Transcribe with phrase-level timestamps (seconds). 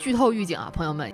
[0.00, 1.12] 剧透预警啊，朋友们！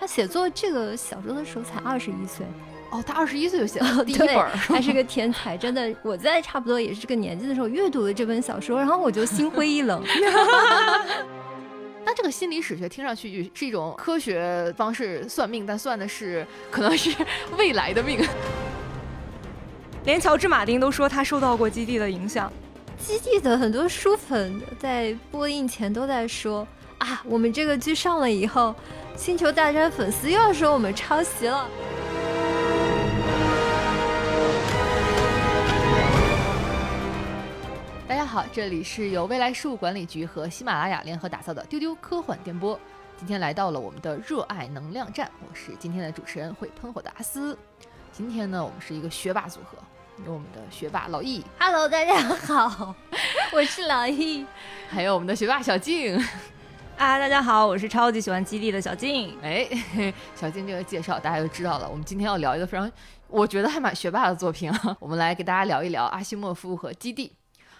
[0.00, 2.46] 他写作这个小说的时候才二十一岁，
[2.90, 4.28] 哦，他二十一岁就写 了第一本，
[4.66, 5.94] 他是个天才，真的。
[6.02, 10.02] 我在差不多也是这个年纪的时候阅读了这本小说，然后我就心灰意冷。
[12.06, 17.14] 那这个心理史学听上去是一种科学方式算命，但算的是可能是
[17.58, 18.26] 未来的命。
[20.04, 22.52] 连乔治·马丁都说他受到过《基地》的影响，
[23.06, 26.66] 《基地》的很多书粉在播映前都在说
[27.04, 28.74] 啊，我们这个剧上了以后，
[29.18, 31.68] 《星球大战》粉丝又要说我们抄袭了。
[38.08, 42.80] 大家好，这里是由未来事务管理局和喜马拉雅联合打造的丢丢科幻电波。
[43.18, 47.56] 今天来到了我们的热爱能量站，我是今天的主持人会喷火的阿斯。
[48.12, 49.76] 今天呢，我们是一个学霸组合。
[50.24, 52.94] 有我们的学霸老易，Hello，大家好，
[53.52, 54.46] 我是老易，
[54.88, 56.16] 还有我们的学霸小静，
[56.96, 59.36] 啊，大家好，我是超级喜欢基地的小静。
[59.42, 59.68] 哎，
[60.36, 61.88] 小静这个介绍大家就知道了。
[61.88, 62.90] 我们今天要聊一个非常，
[63.26, 64.96] 我觉得还蛮学霸的作品啊。
[65.00, 67.34] 我们来给大家聊一聊阿西莫夫和基地。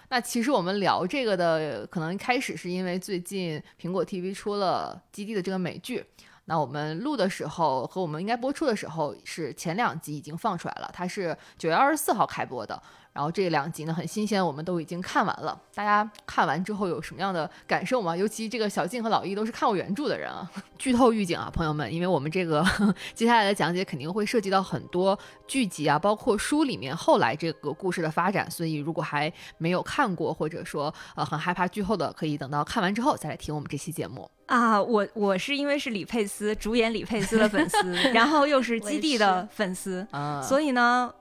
[0.08, 6.04] 那其实我们聊这个的，可能一开始是因为最近苹果 TV 出了基地的这个美剧。
[6.46, 12.82] 那我们录的时候和我们应该播出的时候是前两集已经放出来了，它是九月二十四号开播的。
[13.14, 15.56] 然后这两集呢很新鲜，我们都已经看完了。
[15.72, 18.16] 大家看完之后有什么样的感受吗？
[18.16, 20.50] 尤其这个小静和老易都是看过原著的人啊。
[20.76, 22.66] 剧透预警啊，朋友们，因为我们这个
[23.14, 34.82] 接下来的讲解肯定会涉及到很多剧集啊，包括书里面后来这个故事的发展，所以如果还没有看过或者说呃很害怕剧透的，可以等到看完之后再来听我们这期节目啊。
[34.82, 40.04] 我我是因为是李佩斯主演李佩斯的粉丝， 然后又是基地的粉丝，
[40.42, 41.14] 所以呢。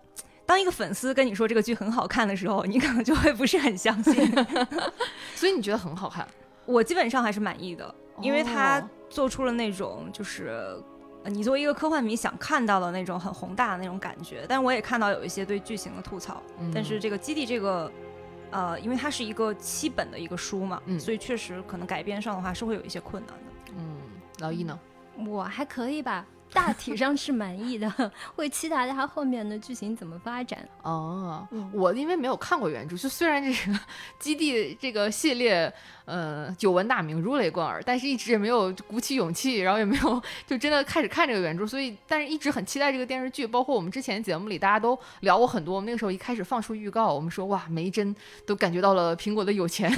[0.46, 4.14] 当一个粉丝跟你说这个剧很好看的时候，你可能就会不是很相信。
[5.36, 6.28] 所以你觉得很好看？
[6.66, 10.78] 我基本上还是满意的，因为他做出了那种就是
[11.26, 14.46] 你作为一个科幻迷想看到的那种很宏大的那种感觉。
[14.48, 16.42] 但是我也看到有一些对剧情的吐槽。
[16.74, 17.92] 但是这个基地这个，
[18.52, 23.74] 呃，因为它是一个七本的一个书嘛，所以确实可能改编上的话是会有一些困难的。
[23.78, 23.98] 嗯，
[24.40, 24.78] 老易呢？
[25.28, 26.26] 我还可以吧。
[26.54, 27.92] 大体上是满意的，
[28.36, 30.68] 会期待它后面的剧情怎么发展。
[30.84, 33.80] 哦，我因为没有看过原著，就虽然这个
[34.20, 35.74] 基地这个系列。
[36.06, 43.48] 呃，久闻大名，如雷贯耳，但是一直也没有鼓起勇气，然后也没有就真的开始看这个原著，所以，但是一直很期待这个电视剧。
[43.48, 45.74] 包括我们之前节目里，大家都聊过很多。
[45.76, 48.14] 我们那个时候一开始放出预告，我们说哇，每一帧
[48.46, 49.90] 都感觉到了苹果的有钱，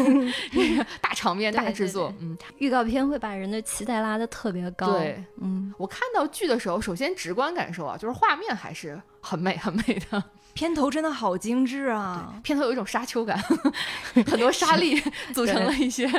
[1.02, 2.14] 大场面、大制作。
[2.20, 5.00] 嗯，预告片会把人的期待拉得特别高。
[5.00, 10.24] 对，嗯，我看到剧的时候，首先直观感受啊，就是画面还是很美很美的。
[10.56, 12.34] 片头真的好精致啊！
[12.42, 13.38] 片头有一种沙丘感，
[14.26, 14.98] 很多沙粒
[15.34, 16.10] 组成了一些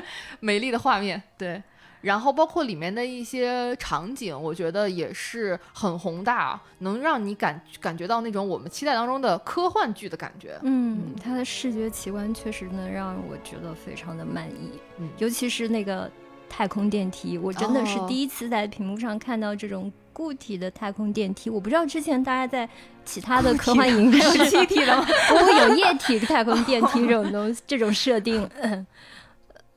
[0.41, 1.23] 美丽的画面。
[1.39, 1.63] 对，
[2.03, 10.59] 然后包括里面的一些场景，我觉得也是很宏大，能让你感感觉到那种我们期待当中的科幻剧的感觉。
[10.65, 14.79] 嗯，它的视觉奇观确实能让我觉得非常的满意。
[14.99, 16.11] 嗯，尤其是那个
[16.47, 19.91] 太空电梯，我真的是第一次在屏幕上看到这种。
[20.17, 22.67] 固体的太空电梯，我不知道之前大家在
[23.05, 25.07] 其他的科幻影视有气体的吗？
[25.29, 28.49] 不会有液体太空电梯这种东西， 这种设定。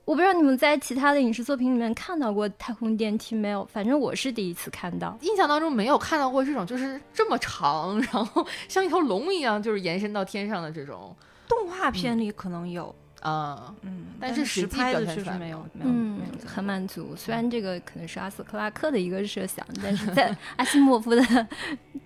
[0.06, 3.66] 我不知道你们在其他的影视作品里面看到过太空电梯没有？
[3.66, 11.14] 反正我是第一次看到，印象当中没有看到过这种就是这么长，然后像一条龙一样，就是延伸到天上的这种。
[11.50, 12.96] 动画片里可能有。
[13.22, 17.16] 啊，嗯，但是实拍的确实没有，没有，嗯，很满足。
[17.16, 21.48] 虽然这个可能是阿斯克拉克的一个设想，但是在 阿西莫夫的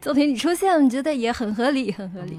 [0.01, 2.37] 作品里出现，我觉得也很合理，很合理。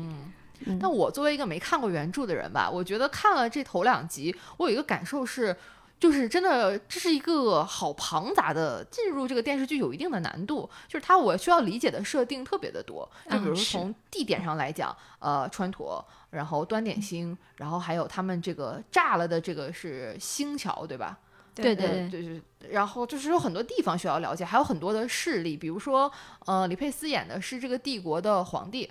[0.66, 5.56] 嗯，但我作为一个没看过原著的人吧，我觉得看了这头两集，我有一个感受是。
[6.04, 21.18] 就是真的，这是一个好庞杂的进入这个电视剧有一定的难度，就是它我需要理解的设定特别的多，就比如从地点上来讲，呃，川陀，然后端点星，然后还有他们这个炸了的这个是星桥，对吧？
[21.54, 26.12] 对对对对，然后就是有很多地方需要了解，还有很多的势力，比如说，
[26.45, 28.91] 呃，李佩斯演的是这个帝国的皇帝。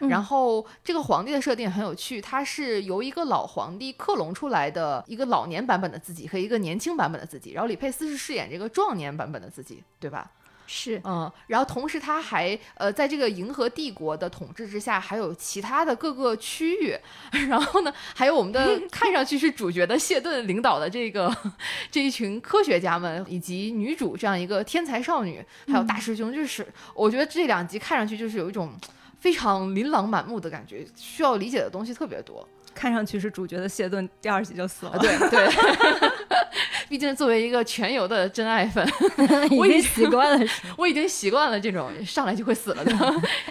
[0.00, 7.52] 然后这个皇帝的设定很有趣，他是由一个老皇帝克隆出来的一个老年版本的自己和一个年轻版本的自己。
[7.52, 10.30] 然后李佩斯是饰演这个壮年版本的自己，对吧？
[10.66, 11.30] 是，嗯。
[11.46, 16.96] 然后同时他还呃，在这个银河帝国的统治之下，还有其他的各个区域。
[17.48, 21.34] 然后呢，还有我们的 看上去是主角的谢顿领导的这个
[21.90, 26.32] 这一群科学家们，以及女主这样一个天才少女，还有大师兄。
[26.32, 28.72] 就是我觉得这两集看上去就是有一种。
[29.24, 32.46] 非常琳琅满目的感觉，需要理解的东西特别多。
[32.74, 34.98] 看上去是主角的谢顿，第二集就死了。
[34.98, 35.48] 对对，
[36.90, 38.86] 毕竟作为一个全游的真爱粉，
[39.56, 42.92] 我已经习惯了，我已经习惯了这种上来就会死了的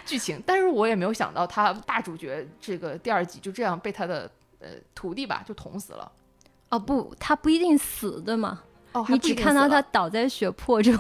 [0.05, 0.39] 剧情。
[0.45, 4.29] 但是我也没有想到，他大主角这个第二集就这样被他的
[4.59, 6.11] 呃徒弟吧就捅死了。
[6.69, 8.61] 哦不，他不一定死的嘛。
[8.93, 10.95] 哦，你只看到他倒在血泊中，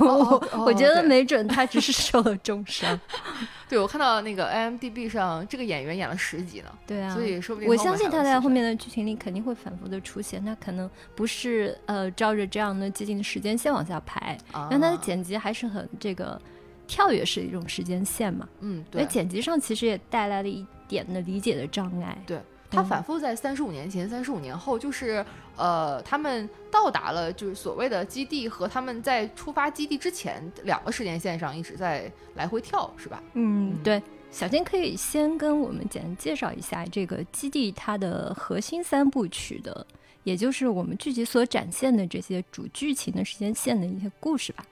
[0.65, 2.99] 我觉得没准他只是受了重伤。
[3.69, 6.65] 对，我看到那个 IMDB 上这个演员演了十集呢。
[6.85, 10.43] 对啊，所以说不定我相信他在后面的剧情里肯定会反复的出现。
[10.43, 14.37] 那可能不是呃照着这样的接近的时间线往下排，
[14.69, 16.39] 因为他的剪辑还是很这个
[16.85, 18.47] 跳跃式的一种时间线嘛。
[18.59, 22.17] 嗯，对，剪辑上其实也带来了一点的理解的障碍。
[22.25, 22.39] 对。
[22.73, 25.25] 他反复在三十五年前、三十五年后，就是
[25.55, 33.21] 呃，他们到达了就是所谓的基地和他们在出发基地之前两个时间线上一直在来回跳，是吧？
[33.33, 34.01] 嗯，对。
[34.31, 39.85] 小金可以先跟我们简单介绍一下这个基地它的核心三部曲的，
[40.23, 44.65] 也就是我们剧集所展现的这些主剧情的时间线的一些故事吧。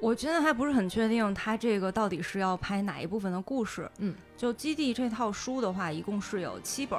[0.00, 3.90] 我真的还不是很确定，他这个到底是要拍哪一部分的故事。
[3.98, 6.98] 嗯，就《基地》这套书的话，一共是有七本，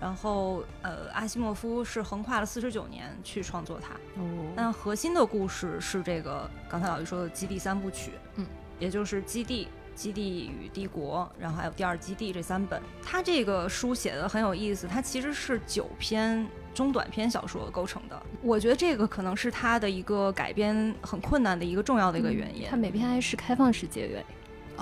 [0.00, 3.94] 然后呃，阿西莫夫是横跨了四十九年去创作它。
[4.20, 8.12] 哦，那核心的故事是这个刚才老于说的《基地》三部曲。
[8.36, 8.46] 嗯，
[8.78, 9.64] 也就是《基地》。
[9.96, 16.46] 基地与帝国，然后还有第二基地这三本，他这个书写的很有意思，它其实是九篇
[16.76, 18.22] 中短篇小说构成的。
[18.42, 22.68] 我觉得这个可能是它的一个改编很困难的一个重要的一个原因。
[22.70, 24.24] 它每篇还是开放式结尾，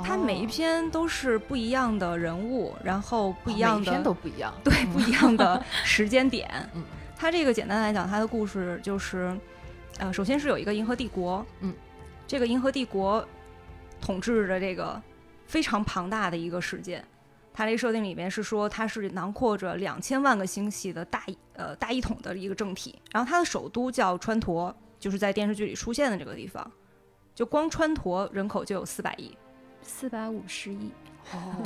[0.03, 6.51] 它每一篇都是不一样的人物，然后不一样的，每篇都不一样， 对，不一样的 时间点。
[6.75, 6.83] 嗯，
[7.17, 9.35] 它这个简单来讲，它的故事就是，
[9.99, 11.73] 呃，首先是有一个银河帝国，嗯，
[12.27, 13.27] 这个银河帝国。
[14.01, 15.01] 统治着这个
[15.47, 17.03] 非常庞大的一个世界，
[17.55, 21.25] 它这个设定里面是说它是囊括着两千万个星系的大
[21.55, 26.69] 呃大一统的一个政体，然后它的首都叫川陀，就是在电视剧里出现的这个地方，
[27.33, 29.35] 就光川陀人口就有四百亿，
[29.81, 30.91] 四百五十亿，
[31.33, 31.63] 哦，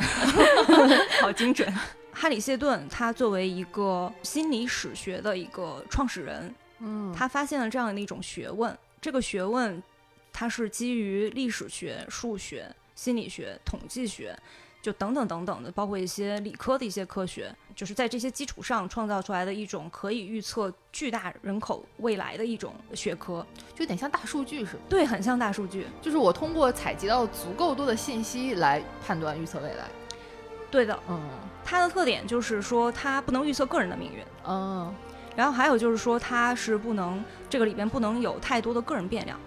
[1.22, 1.66] 好精准。
[2.12, 9.82] 哈里谢顿他作为一个心理史学的一个创始人，嗯，他发现了这样的一种学问，这个学问。
[10.30, 14.38] 它是基于历史学、数学、心理学、统计学，
[14.80, 23.44] 就等等等等的，包括一些理科的一些科学，就是在这些基础上创造出来的一种可以预测巨大人口未来的一种学科，
[23.74, 24.80] 就有点像大数据似的？
[24.88, 29.84] 对，很像大数据，就是我通过采集到足够多的信息来判断预测未来。
[30.70, 31.20] 对的，嗯，
[31.64, 34.94] 它的特点就是说它不能预测个人的命运，嗯，
[35.34, 39.38] 然后还有就是说它是不能这个里边不能有太多的个人变量。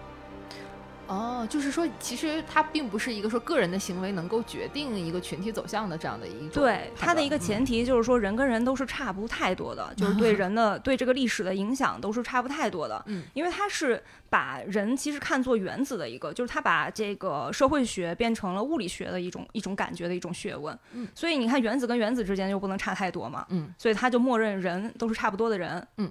[1.11, 6.63] 哦，就是说，其实它并不是一个说个人的行为能够决定一个群体走向的这样的一种。
[6.63, 13.03] 对，它的一个前提就是说，人跟人都是差不太多的，就是对 人的对这个历史的影响都是差不太多的。
[13.07, 20.79] 嗯，因为它是把人其实看作原子的一个，就是它把这个社会学变成了物理学的一种一种感觉的一种学问。
[20.93, 23.45] 嗯，所以你看，原子跟原子之间就不能差太多嘛。
[23.49, 25.85] 嗯，所以它就默认人都是差不多的人。
[25.97, 26.09] 嗯。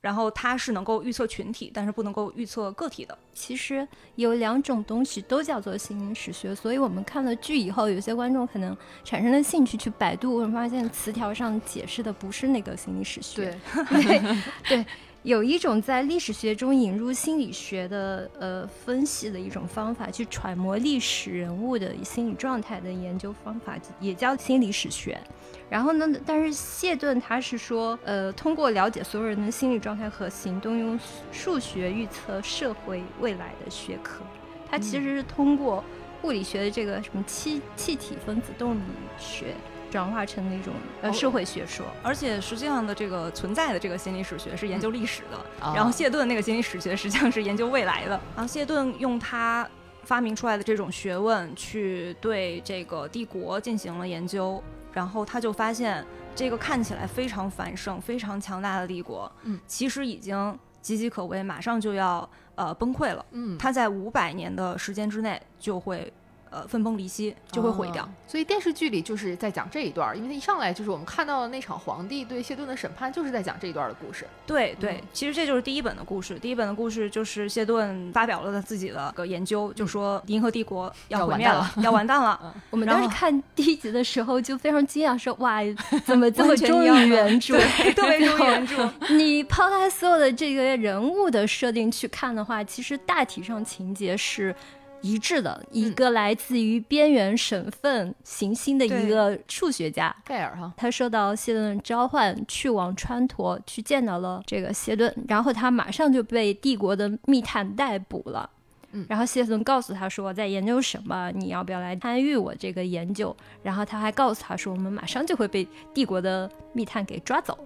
[0.00, 3.16] 然后它是能够预测群体，但是不能够预测个体的。
[3.32, 3.86] 其实
[4.16, 13.58] 有两种东西都叫做心理史学，所以我们看了剧以后，有些观众可能产生了兴趣去百度，会发现词条上解释的不是那个心理史学。
[13.90, 14.20] 对
[14.68, 14.86] 对，
[15.22, 25.20] 有一种在历史学中引入心理学的呃分析的一种方法，去揣摩历史人物的心理状态的研究方法，也叫心理史学。
[25.68, 26.08] 然后呢？
[26.24, 30.98] 但是谢顿他是说，呃，通过了解所有人的心理状态和行动，用
[31.30, 34.24] 数学预测社会未来的学科。
[34.70, 35.84] 他其实是通过
[36.22, 38.80] 物理学的这个什么气气体分子动力
[39.18, 39.54] 学，
[39.90, 41.84] 转化成那种呃社会学说。
[42.02, 45.38] 而且实际上的这个存在的这个心理史学是研究历史的，
[45.74, 48.20] 然后谢顿那个心理史学实际上是研究未来的。
[48.34, 49.68] 然后谢顿用他
[50.04, 54.62] 发明出来的这种学问去对这个帝国进行了研究。
[54.92, 56.04] 然后他就发现，
[56.34, 60.36] 这个看起来非常繁盛、非常强大的帝国，嗯，其实已经
[60.82, 66.12] 岌岌可危，马上就要呃崩溃了，嗯，他在五百年的时间之内就会。
[66.50, 68.08] 呃，分崩离析就会毁掉。
[68.26, 74.26] 所以电视剧里就是在讲这一段，因为他一上来就是我们看到的那场皇帝对谢顿的审判，就是在讲这一段的故事。
[74.46, 76.38] 对对，其实这就是第一本的故事。
[76.38, 82.54] 第一本的故事就是谢顿发表了他自己的个研究，就说银河帝国要毁灭了，要完蛋了。
[82.70, 85.60] 我们当时看第一集的时候就非常惊讶，说哇，
[86.04, 87.58] 怎么这么忠于原著？
[87.94, 88.92] 特别 忠于原著。
[89.10, 94.54] 你抛开所有的这个人物的设定去看的话，其实大体上情节是。
[95.02, 108.48] 一致的一个来自于边缘省份行星的一个数学家盖尔哈，他受到谢顿的召唤，去往川陀去见到了这个谢顿，然后他马上就被帝国的密探逮捕了。
[108.92, 113.34] 嗯，然后谢顿告诉他说在研究什么，你要不要来参与我这个研究？
[113.62, 117.56] 然后他还告诉他说，我们马上就会被帝国的密探给抓走。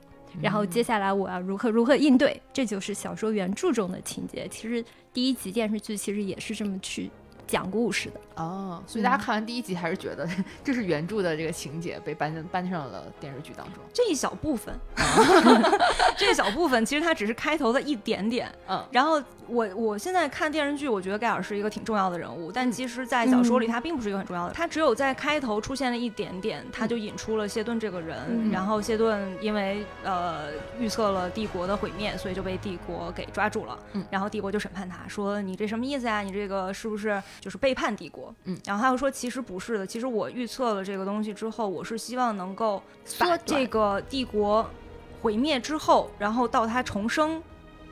[0.42, 2.38] 然后接下来我要如何如何应对？
[2.52, 4.48] 这就是小说原著中的情节。
[4.48, 7.08] 其实第一集电视剧其实也是这么去。
[7.46, 10.28] 讲故事的哦，所以大家看完第一集还是觉得
[10.64, 14.74] 这是原著的这个情节被搬搬上了电视剧当中这一小部分，
[16.16, 18.50] 这一小部分其实它只是开头的一点点。
[18.68, 28.50] 嗯，然后我我现在看电视剧，我觉得盖尔是一个挺重要的人物，但其实，在小说里他并不是一个很重要的，他只有在开头出现了一点点，他就引出了谢顿这个人。
[28.50, 30.46] 然后谢顿因为呃
[30.78, 33.78] 预测了帝国的毁灭，所以就被帝国给抓住了。
[33.92, 36.20] 嗯，然后帝国就审判他说：“你这什么意思呀？
[36.20, 42.82] 你这个是不是？”就是背叛帝国，嗯，然后他又说，其实不是的，其实我预测了这个东西之后，我是希望能够
[43.18, 44.64] 把这个帝国
[45.22, 47.42] 毁灭之后，然后到它重生，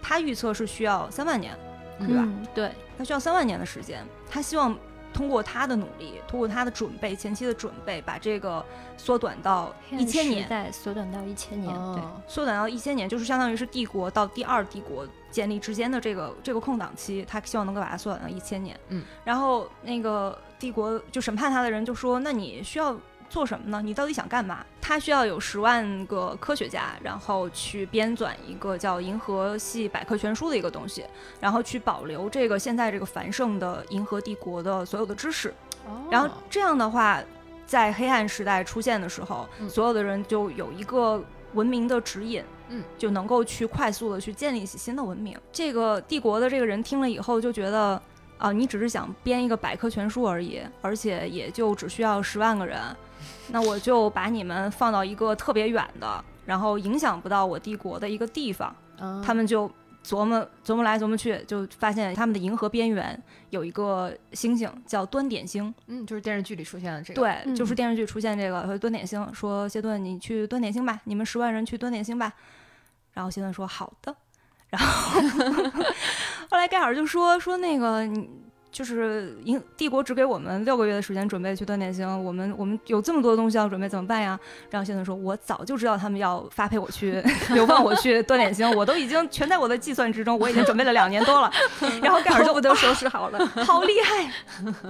[0.03, 1.57] 他预测是需要三万年，
[1.99, 2.29] 对吧？
[2.55, 4.77] 对，他需要三万年的时间，他希望
[5.13, 8.65] 通过他的努力，通过他的准备，前期的准备，把这个
[8.97, 15.07] 缩短到一千年，再缩短到一千年，对，缩短到一千年，就是相当于是帝国到第二帝国。
[15.33, 18.79] 建立之间的这个这个空档期，他希望能够把它缩短到一千年。
[18.91, 22.97] 嗯，然后那个帝国就审判他的人就说：“那你需要
[23.29, 23.81] 做什么呢？
[23.83, 31.05] 你到底想干嘛？”他需要有十万个科学家，然后去编纂一个叫《银河系百科全书》的一个东西，
[31.41, 35.55] 然后去保留这个现在这个繁盛的银河帝国的所有的知识。
[35.87, 37.21] 哦，然后这样的话，
[37.67, 41.23] 在黑暗时代出现的时候，所有的人就有一个
[41.55, 42.43] 文明的指引。
[42.75, 45.39] 嗯，就能够去快速的去建立起新的文明。
[45.53, 48.01] 这个帝国的这个人听了以后就觉得，
[48.39, 52.81] 啊，你只是想编一个百科全书而已，而且也就只需要十万个人，
[53.49, 58.75] 那我就把你们放到一个特别远的，然后影响不到我帝国的一个地方。
[59.23, 59.71] 他们就
[60.05, 65.73] 琢磨琢磨来琢磨去，就发现他们的银河边缘有一个星星叫端点星。
[65.87, 67.23] 嗯，就是电视剧里出现的这个。
[67.23, 72.33] 对，就是电视剧出现这个端点星，说谢顿，你去端点星吧，你们十万人去端点星吧。
[73.13, 74.17] 然后谢顿说好的，
[74.71, 75.21] 然后
[76.51, 78.29] 后来盖尔就说说那个你
[78.73, 84.41] 就是英帝国只给我们六个月的时间准备去断点星，我们我们有这么多东西要准备怎么办呀？
[84.71, 91.53] 然后谢顿说，我早就知道他们要发配我去 流放我去断点星，我都已经全在我的计算之中，我已经准备了两年多了。
[92.03, 94.33] 然后盖尔就不都收拾好了，好厉害。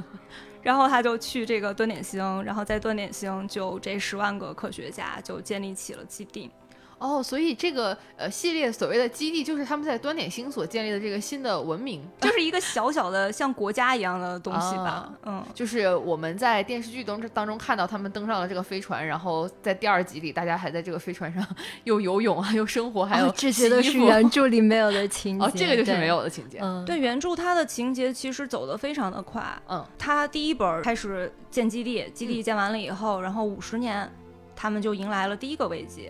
[0.62, 6.48] 然后他就去这个端点星，然后在端点星就这十万个科学家就建立起了基地。
[7.02, 15.12] 哦，所以这个呃系列所谓的基地，就是他们在端点星所建立的这个新的文明，就是一个小小的像国家一样的东西吧。
[15.24, 21.44] 嗯，就是我们在电视剧当当中看到他们登上了这个飞船，然后在第二集里，大家还在这个飞船上
[21.82, 25.44] 又游泳啊，又生活，还有这些都是原著里没有的情节。
[25.46, 26.60] 哦，这个就是没有的情节。
[26.62, 29.42] 嗯，对，原著它的情节其实走得非常的快。
[29.68, 34.08] 嗯，它第一本开始建基地，基地建完了以后，然后五十年，
[34.54, 36.08] 他们就迎来了第一个危机。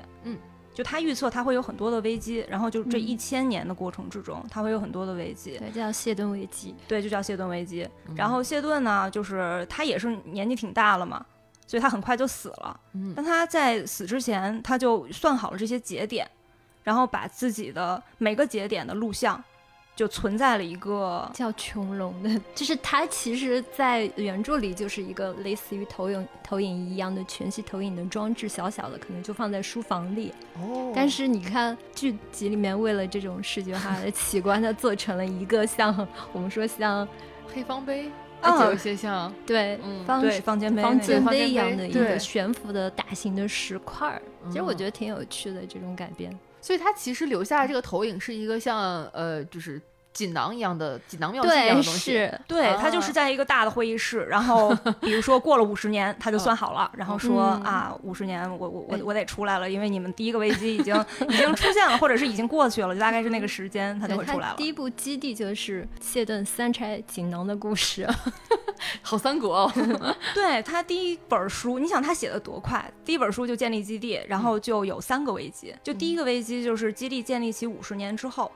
[0.72, 0.74] 嗯。
[0.74, 7.88] 就他预测他会有很多的危机，然后就这一千年的过程之中，他会有很多的危机，对，叫谢顿危机，对，就叫谢顿危机。
[8.16, 11.24] 然后谢顿呢，就是他也是年纪挺大了嘛，
[11.66, 12.80] 所以他很快就死了。
[12.94, 16.26] 嗯，但他在死之前，他就算好了这些节点，
[16.82, 19.42] 然后把自己的每个节点的录像。
[20.02, 30.34] 就存在了一个叫穹隆的，就是它其实，在原著里就是一个类似于投影投影仪一样的全息投影的装置，小小的，可能就放在书房里。
[30.60, 30.92] 哦。
[30.92, 37.06] 但是你看剧集里面，为了这种视觉化的奇观，它做成了一个像我们说像
[37.54, 44.20] 黑方碑，啊，有些像对，方对方尖碑方尖碑一样的一个悬浮的大型的石块儿。
[44.48, 46.36] 其实我觉得挺有趣的这种改编。
[46.60, 49.82] 所以它其实留下这个投影是一个像呃，就是
[50.12, 52.30] 锦囊一样的锦囊妙计一样的东西。
[52.46, 60.94] 对，它就是在一个大的会议室，然后 比如说过了五十年，他就算好了，然后说啊，五十年我我我我得出来了，因为你们第一个危机已经
[61.28, 64.54] 已经出现了，或者是已经过去了，就大概是那个时间，他就会出来了。
[64.56, 68.08] 第一部基地就是谢顿三拆锦囊的故事，
[69.02, 69.72] 好三国哦。
[70.34, 76.62] 对他第一本书，你想他写的多快，第一本书就建立基地，然后就有三个危机，就第一个危机。
[76.62, 78.50] 就是基地建立起五十年之后，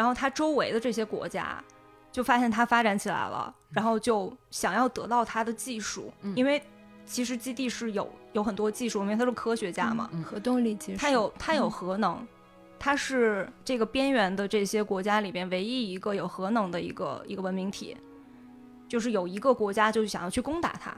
[0.00, 1.62] 然后它周围的这些国家
[2.10, 6.62] 就发现它发展起来了，然后就想要得到它的技术，因为
[7.04, 12.26] 其实基地是有有很多技术，因为他是科学家嘛，核动力技术，它有它有核能，
[12.78, 17.94] 它是这个边缘的这些国家里边唯一一个有核能的一个一个文明体。
[18.88, 20.96] 就是有一个国家就是想要去攻打他。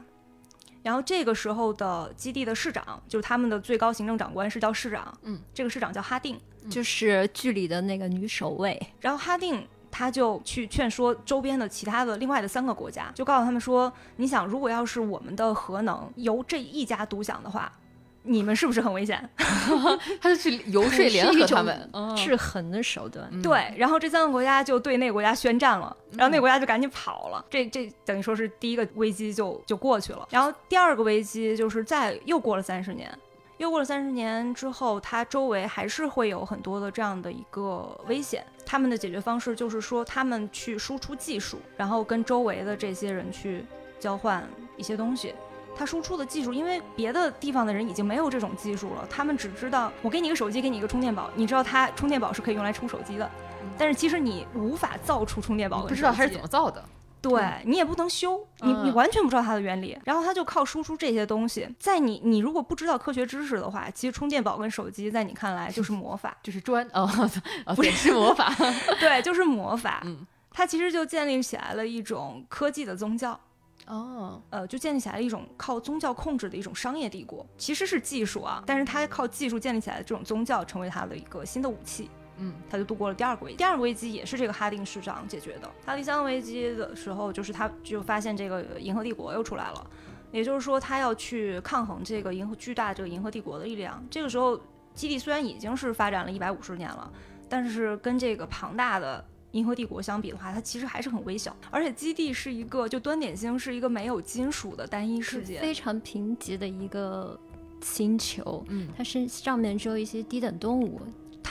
[0.81, 6.39] 然后这个时候的基地的市长，就是他们的最高行政长官是叫市长，嗯，这个市长叫哈定，
[6.69, 8.79] 就是剧里的那个女守卫。
[8.99, 17.71] 然后哈定他就去劝说周边的其他的另外的三个国家，就告诉他们说，你想，如果要是我们的核能由这一家独享的话。
[18.25, 19.29] 你们是不是很危险？
[19.35, 23.29] 他就去游说联合他们，制衡的手段。
[23.41, 27.45] 对，然后这三个国家就对那个国家宣战了，然后那个国家就赶紧跑了。
[27.49, 30.25] 这这等于说是第一个危机就就过去了。
[30.31, 33.13] 然后第二个危机就是在又过了三十年，
[33.57, 38.45] 又过了三十年之后，它周围还是会有很多的这样的一个危险。
[38.65, 43.63] 他们的解决方式就是说，他们去输出技术，然后跟周围的这些人去
[43.99, 45.33] 交换一些东西。
[45.75, 53.27] 他输出的技术，因为别的地方的人已经没有这种技术了，他们只知道我给你一个手机，给你一个充电宝，你知道它充电宝是可以用来充手机的，
[53.75, 56.83] 但是其实你无法造出充电宝，不知道它是怎么造的，
[57.29, 67.09] 对你也不能修，你你完全不知道它的原理，然后它就靠输出这些东西，在你你如果不知道科学知识的话，其实充电宝跟手机在你看来就是魔法，就是砖哦，
[67.75, 68.53] 不是魔法，
[68.99, 73.39] 对，就是魔法，嗯，它其实就建立起来了一种科技的宗教。
[73.85, 82.09] 哦，呃，就建立起来了一种靠宗教控制的一种商业帝国，其实是技术啊，但是它靠技术建立起来的这种宗教，成为它的一个新的武器。
[82.43, 83.57] 嗯，他就度过了第二个危机。
[83.57, 85.71] 第二个危机也是这个哈丁市长解决的。
[85.85, 89.87] 他第三个危机的时候，就是他就发现这个银河帝国又出来了，
[90.31, 94.03] 也就是说他要去抗衡这个银河巨大这个银河帝国的力量。
[94.09, 94.59] 这个时候，
[94.93, 97.11] 基地虽然已经是发展了一百五十年了，
[97.47, 99.23] 但是跟这个庞大的。
[99.53, 107.39] 银河帝国相比的话，它其实还是很微小，而且基地是一个就端点星是一个没有金属的单一世界，非常贫瘠的一个
[107.79, 108.65] 星球。
[108.69, 110.99] 嗯，它是上面只有一些低等动物，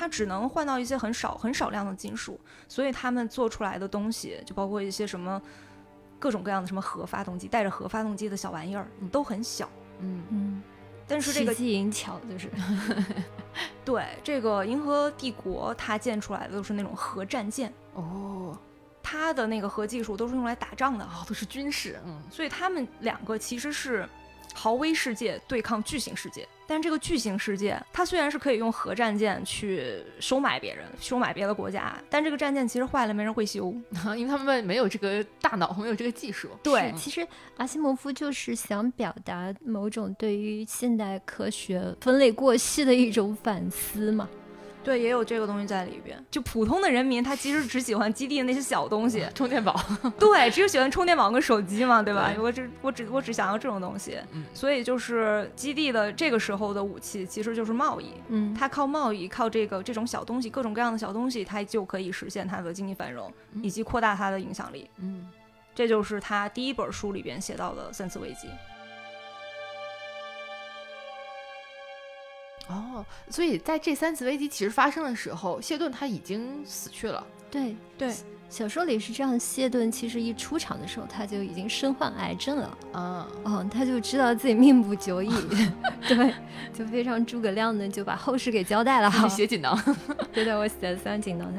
[0.03, 5.41] 它只能换到一些很少很少量的金属，所以他们做出来的东西就包括一些什么
[6.19, 9.71] 各种各样的什么核发动机，带着核发动机的小玩意儿都很小。
[10.01, 10.63] 嗯嗯。
[11.07, 11.55] 但是这个
[11.89, 12.51] 巧就是，
[13.85, 18.59] 对这个银河帝国，它建出来的都是那种核战舰哦，
[19.05, 24.09] 它的那个核技术都是用来打仗的啊，都是军事，嗯，所以他们两个其实是。
[24.55, 33.75] 豪威世界对抗巨型世界，但这个巨型世界，它虽然是可以用核战舰去收买别人、收买别的国家，但这个战舰其实坏了没人会修，
[34.17, 36.49] 因为他们没有这个大脑，没有这个技术。
[36.63, 44.27] 对，其实阿西莫夫就是想表达某种对于现代科学分类过细的一种反思嘛。
[44.85, 46.23] 对，也有这个东西在里边。
[46.31, 49.81] 就普通的人民，他其实只喜欢基地的那些小东西，充电宝。
[50.19, 52.33] 对，只有喜欢充电宝跟手机嘛，对吧？
[52.39, 54.19] 我只我只我只想要这种东西。
[54.33, 54.45] 嗯。
[54.53, 58.13] 所以就是基地的这个时候的武器其实就是贸易。
[58.29, 58.55] 嗯。
[58.55, 64.91] 他靠贸易，靠这个这种小东西，各种各样的小东西，他就可以实现他的经济繁荣以及扩大他的影响力。
[64.99, 65.29] 嗯。
[65.75, 68.49] 这就是他第一本书里边写到的三次危机。
[72.69, 77.25] 哦，所以在这三次危机其实发生的时候，谢顿他已经死去了。
[77.51, 78.15] 对对，
[78.49, 82.79] 小说里是这样，谢顿其实一出场的时候他就已经身患癌症了。
[82.93, 85.31] 啊，哦，他就知道自己命不久矣，
[86.09, 86.33] 对，
[86.73, 89.11] 就非常诸葛亮的就把后事给交代了。
[89.29, 89.79] 写锦囊，
[90.33, 91.53] 对对，我写了三锦囊。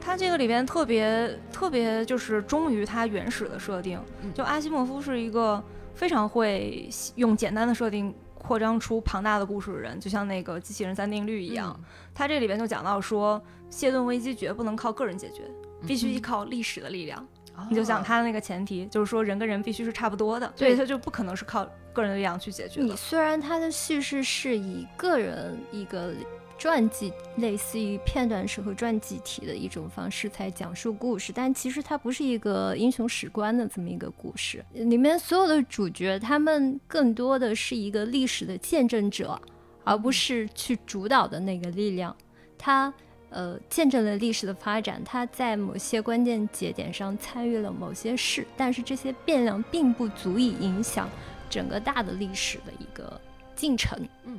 [0.00, 3.98] 他他这个里边特别特别就是忠于他原始的设定，
[4.34, 5.62] 就阿西莫夫是一个
[5.94, 8.12] 非常会用简单的设定。
[8.42, 11.78] 扩张出庞大的故事的人，就像那个机器人三定律一样。
[12.14, 15.42] 他这里边就讲到说，谢顿危机绝不能靠个人解决，
[15.86, 17.24] 必须依靠历史的力量。
[17.68, 22.80] 你就想他的那个前提，就是说人跟人必须是差不多的，所以他就不可能是靠个人的力量去解决。
[22.80, 26.12] 你虽然他的叙事是以个人一个。
[26.60, 34.62] 传记类似于片段式和传记体的一种方式在讲述故事，但其实它不是一个英雄史观的这么一个故事。
[34.74, 39.40] 里面所有的主角，他们更多的是一个历史的见证者，
[39.84, 42.14] 而不是去主导的那个力量。
[42.58, 42.92] 他
[43.30, 51.08] 呃见证了历史的发展，他在某些关键节点上参与了某些事，但是这些变量并不足以影响
[51.48, 53.18] 整个大的历史的一个
[53.56, 53.98] 进程。
[54.24, 54.38] 嗯。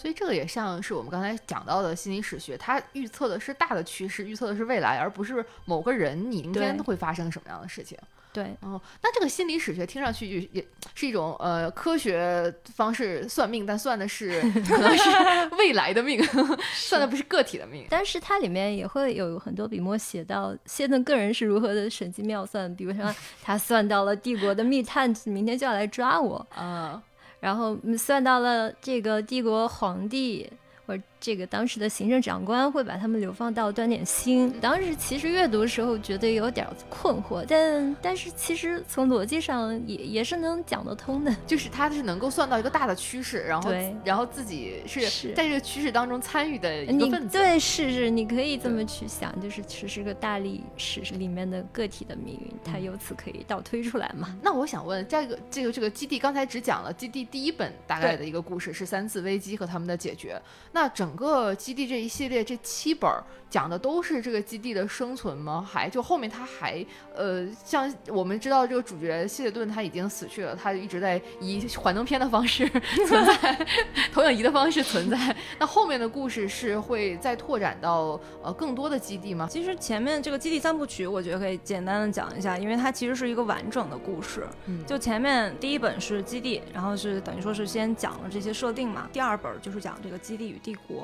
[0.00, 7.98] 所以这个也像是我们刚才讲到的心理史学，它预测的是大的趋势，预测的是未来，而不是某个人你明天会发生什么样的事情。
[8.32, 15.10] 对，哦，那这个心理史学听上去也是一种呃科学方式算命，但算的是 可能是
[15.58, 16.22] 未来的命，
[16.72, 17.86] 算的不是个体的命。
[17.90, 27.02] 但是它里面也会有很多笔墨写到谢顿个人是如何的神机妙算，比如说 他算到了帝国的密探明天就要来抓我啊。
[27.40, 30.50] 然后算到了这个帝国皇帝
[30.86, 34.50] 或这个当时的行政长官会把他们流放到端点星。
[34.60, 43.70] 当时其实阅读的时候觉得有点困惑，但但是其实从逻辑上也也是能讲得通的，就是他是能够算到一个大的趋势，然后
[44.02, 47.36] 然后自己是在这个趋势当中参与的一个分子。
[47.36, 54.34] 对，是是，你可以这么去想，就是其实是个大历史里面的个体的命运，它由此可以倒推出来嘛。
[54.40, 60.40] 那我想问，这个这个这个基地刚才只讲了基地第一本大概的一个故事是三次危机和他们的解决，
[60.72, 61.09] 那整。
[61.10, 63.10] 整个基地这一系列这七本
[63.50, 65.66] 讲的都是这个基地的生存吗？
[65.68, 72.64] 还就后面他还呃，像我们知道这个主角希列顿他已经死去了，他一直在以幻灯片的方式
[73.08, 73.66] 存在，
[74.14, 75.34] 投影仪的方式存在。
[75.58, 79.48] 那后面的故事是会再拓展到呃更多的基地吗？
[79.50, 84.46] 其实前面这个基地三部曲，我觉得可以简单的讲一下，因为它其实是一个完整的故事。
[84.66, 90.99] 嗯，就前面第一本是基地，然后是等于说是先讲了这些设定嘛，第二本就是讲这个基地与帝国。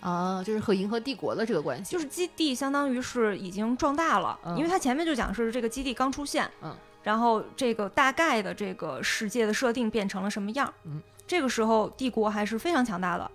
[0.00, 13.30] 啊，就是和银河帝国的这个关系，就是基地相当于是已经壮大了，因为它前面就讲是这个基地刚出现，嗯，然后这个大概的这个世界的设定变成了什么样，嗯，这个时候帝国还是非常强大的，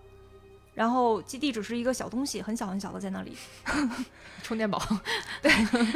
[0.74, 3.38] 然后基地只是一个小东西，很小很小的在那里，
[4.42, 4.82] 充电宝，
[5.44, 5.52] 对，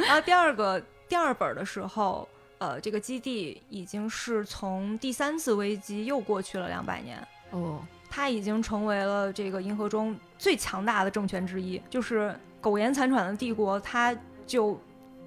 [0.06, 2.28] 然后第二个第二本的时候，
[2.58, 7.84] 呃，这个基地已经是从第三次危机又过去了两百年，哦。
[8.10, 14.76] 它已经成为了这个银河中最强大的政权之一，就是苟延残喘的帝国，它就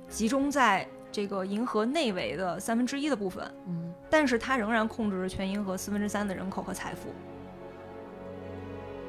[0.10, 7.08] 集中在这个银河内围的三分之一的部分，嗯，但是它仍然控制着全银河四分之三的人口和财富。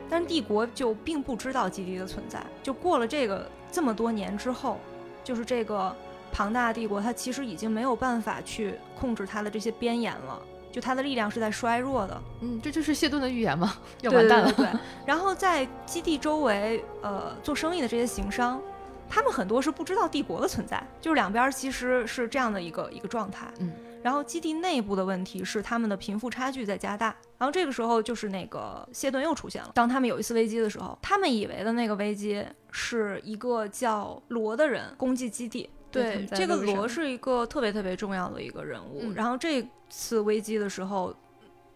[0.09, 4.79] 但是帝国就并不知道基地的存在，就过了这个这么多年之后，
[5.25, 5.95] 就是这个
[6.31, 10.41] 庞大的帝国，它其实已经没有办法去控制它的这些边沿了。
[10.75, 13.77] 就他的力量是在衰弱的，嗯，这就是谢顿的预言吗？
[14.03, 14.53] 要完蛋了。
[14.55, 14.67] 对，
[15.07, 18.61] 然后在基地周围，呃，做生意的这些行商，
[19.09, 23.47] 他们很多是不知道帝国的存在，就是两边其实是这样的一个一个状态。
[23.61, 29.71] 嗯，然后基地内部的问题是他们的贫富差距在加大，然后这个时候就是那个谢顿又出现了。
[29.75, 35.71] 当他们有一次危机的时候，他们以为的那个危机是一个叫罗的人攻击基地。
[36.03, 39.13] 对，这个罗是一个特别特别重要的一个人物。
[39.13, 41.15] 然后这次危机的时候，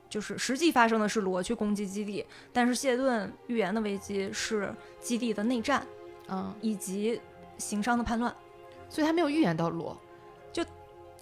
[0.08, 5.86] 就是实际发生的是罗去攻击基地，但是谢顿预言的危机是基地的内战，
[6.28, 7.20] 嗯，以及
[7.58, 8.34] 行商的叛乱，
[8.88, 9.96] 所以他没有预言到罗。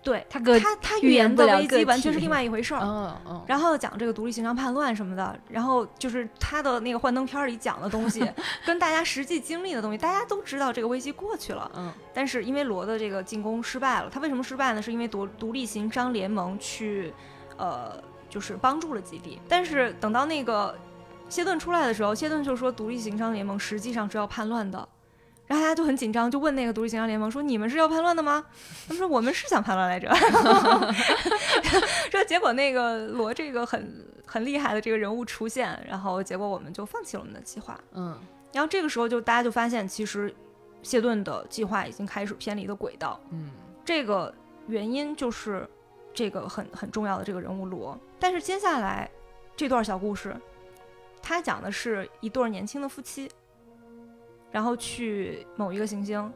[0.06, 2.80] 对他，他他预言的危机完全是另外一回事儿。
[2.80, 3.44] 嗯嗯。
[3.44, 8.24] 然后讲这个独立行商叛乱什么的，然后就是他的那个幻灯片里讲的东西，
[8.64, 11.68] 跟大家实际经历的东西，大家都知道这个危机过去了。
[11.74, 11.92] 嗯。
[12.14, 14.80] 但是因为罗的这个进攻失败了，他为什么失败呢？
[14.80, 17.12] 是因为独独立行商联盟去，
[17.56, 19.40] 呃，就是帮助了基地。
[19.48, 20.78] 但是等到那个
[21.28, 24.88] 谢顿出来的时候，谢顿就说独立行商联盟实际上是要叛乱的。
[25.46, 28.44] 然后大家就很紧张，就问那个独立形象联盟说：“你们是要叛乱的吗？”
[28.88, 30.12] 他们说：“我们是想叛乱来着。
[32.10, 37.78] ”说结果那个罗这个很很厉害的这个人物出现，然后结果我们就放弃了我们的计划。
[37.92, 38.18] 嗯，
[38.52, 40.34] 然后这个时候就大家就发现，其实
[40.82, 43.20] 谢顿的计划已经开始偏离了轨道。
[43.30, 43.50] 嗯，
[43.84, 44.34] 这个
[44.66, 45.64] 原因就是
[46.12, 47.96] 这个很很重要的这个人物罗。
[48.18, 49.08] 但是接下来
[49.56, 50.34] 这段小故事，
[51.22, 53.30] 他讲的是一对年轻的夫妻。
[54.56, 56.32] 然后去某一个行星，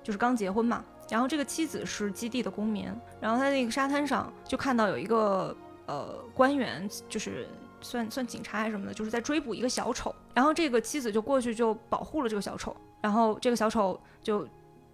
[0.00, 0.84] 就是刚结婚嘛。
[1.10, 2.84] 然后这个妻子是基地的公民。
[3.20, 5.52] 然后他那个沙滩上就看到有一个
[5.86, 7.48] 呃官员，就是
[7.80, 10.14] 算算警察还是什么的，就是在追捕一个小丑。
[10.32, 12.76] 然后这个妻子就过去就保护了这个小丑。
[13.00, 14.46] 然后这个小丑就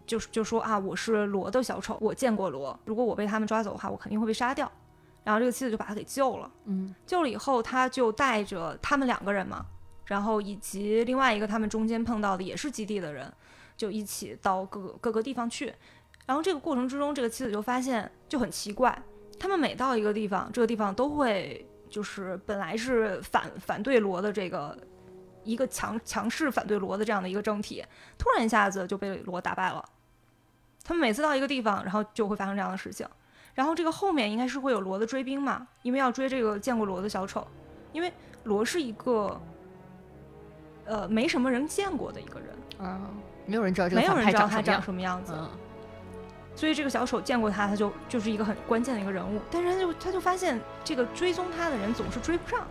[0.06, 2.74] 就就说啊，我是罗的小丑，我见过罗。
[2.86, 4.72] 如果我被他们抓走的话，我肯定会被杀掉。
[5.24, 6.50] 然后这个妻子就把他给救了。
[6.64, 9.66] 嗯，救了以后，他就带着他们两个人嘛。
[10.06, 13.32] 然后以及另外一个他们中间碰到的也是基地的人，
[13.76, 15.72] 就一起到各个各个地方去。
[16.26, 18.96] 然后这个过程之中，这个妻子就发现就很奇怪，
[19.38, 24.76] 他们每到一个地方，这个地方都会就是本来是反反对罗的这个
[25.44, 27.84] 一个强强势反对罗的这样的一个政体，
[28.18, 29.84] 突然一下子就被罗打败了。
[30.84, 33.06] 他们每次到一个地方，然后就会发生这样的事情。
[33.54, 37.46] 然后这个后面应该是会有罗的追兵嘛，因为要追这个见过罗的小丑，
[37.92, 38.12] 因为
[38.44, 39.40] 罗是一个。
[40.84, 43.10] 呃，没什么人见过的一个人啊，
[43.46, 45.34] 没有人知道这个没有人知道他长什么样子，
[46.54, 49.40] 所以这个小丑见过他，他就就是一个很关键的一个人物。
[49.50, 52.66] 但是他就他就发现这个追踪他的人总是追不上，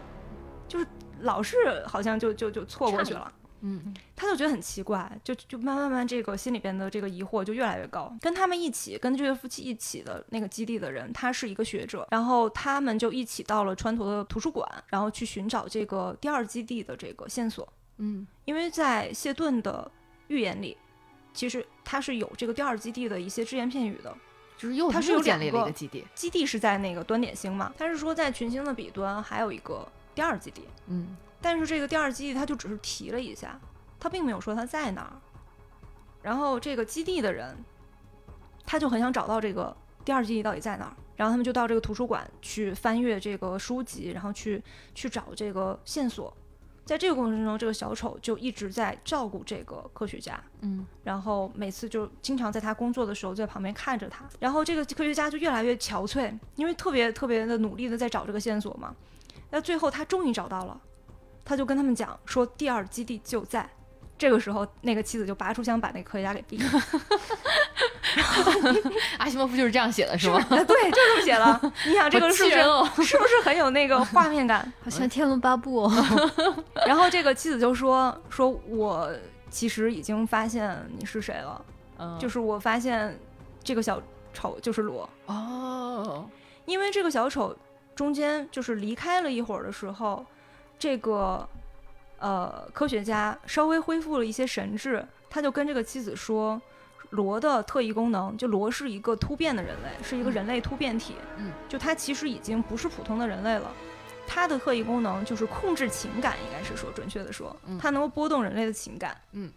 [0.68, 0.86] 就是
[1.22, 1.56] 老是
[1.88, 3.32] 好像就就就错过去了。
[3.64, 8.12] 嗯，他就觉得很奇怪，就就慢慢慢这个心里边的这个疑惑就越来越高。
[8.20, 17.72] 跟他们一起，跟这对夫妻一起的那个基地的人，他是一个学者，然后他们就一起到了川陀的图书馆，然后去寻找这个第二基地的这个线索。
[18.04, 19.90] 嗯，因为在谢顿的
[20.28, 20.76] 预言里，
[21.36, 24.12] 其实他是有这个第二基地的一些只言片语的，
[24.58, 33.60] 就是又它是又建立了一个基地，基地是在那个端点星嘛，他是说在群星的彼端还有一个第二基地，嗯但是这个第二基地他就只是提了一下，
[34.00, 35.14] 他并没有说他在哪儿。
[36.24, 37.56] 然后这个基地的人，
[38.66, 44.64] 他就很想找到这个第二基地到底在哪儿，然后他们就到这个图书馆去翻阅这个书籍，然后去
[44.96, 46.36] 去找这个线索。
[46.92, 58.94] 在这个过程中，这个小丑就一直在照顾这个科学家，嗯然后每次就经常在他工作的时候在旁边看着他，然后这个科学家就越来越憔悴，因为特别特别的努力的在找这个线索嘛。
[59.52, 60.82] 那最后他终于找到了，
[61.46, 63.70] 他就跟他们讲说第二基地就在。
[64.22, 66.84] 这个时候，那个妻子就拔出枪把那个科学家给毙了。
[69.18, 70.40] 阿西莫夫就是这样写的，是吗？
[70.48, 71.60] 对，就这么写了。
[71.88, 72.56] 你想这个是不是、
[73.04, 74.72] 是不是很有那个 画面感？
[74.84, 76.62] 好像《天龙八部》哦。
[76.86, 79.12] 然后这个妻子就说：“说我
[79.50, 81.66] 其实已经发现你是谁了，
[81.98, 83.20] 嗯，就是我发现
[83.64, 84.00] 这个小
[84.36, 86.30] 丑就是罗。”哦，
[86.66, 87.58] 因为这个小丑
[87.96, 90.24] 中间就是离开了一会儿的时候，
[90.78, 91.50] 这个
[92.22, 96.62] 呃科学家稍微恢复了一些神智，他就跟这个妻子说，
[97.10, 103.70] 罗的特异功能，就罗是一个突变的人类，是一个人类突变体，嗯，就他其实已经不是普通的人类了。
[104.28, 109.20] 他的特异功能就是控制情感，应该是说准确的说嗯，他能够波动人类的情感。
[109.34, 109.52] 嗯，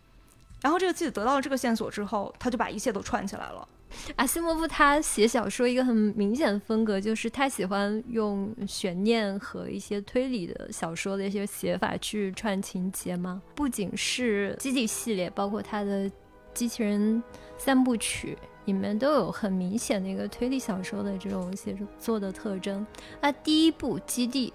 [0.62, 3.68] 然后这个妻子得到了这个线索之后，他就把一切都串起来了。
[4.16, 13.40] 阿西莫夫他写小说一个很明显的风格，就是他喜欢用悬念和一些推理的小说的一些写法去串情节嘛。
[13.54, 16.10] 不仅是基地系列，包括他的
[16.52, 17.22] 机器人
[17.58, 22.86] 三部曲里面都有很明显的一个推理小说的这种写作的特征。
[23.20, 24.52] 那第一部《基地》。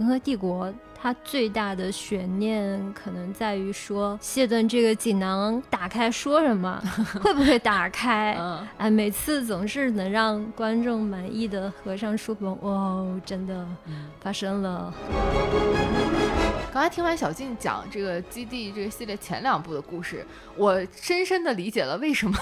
[0.00, 6.82] 银河帝国，它最大的悬念可能在于说，谢顿这个锦囊打开说什么，
[7.22, 8.34] 会不会打开？
[8.40, 13.66] 嗯，哎，每次总是能让观众满意的合上书本，哇哦，真的
[14.22, 14.90] 发生了。
[16.72, 20.24] 刚才听完小静讲这个基地这个系列前两部的故事，
[20.56, 22.38] 我深深的理解了为什么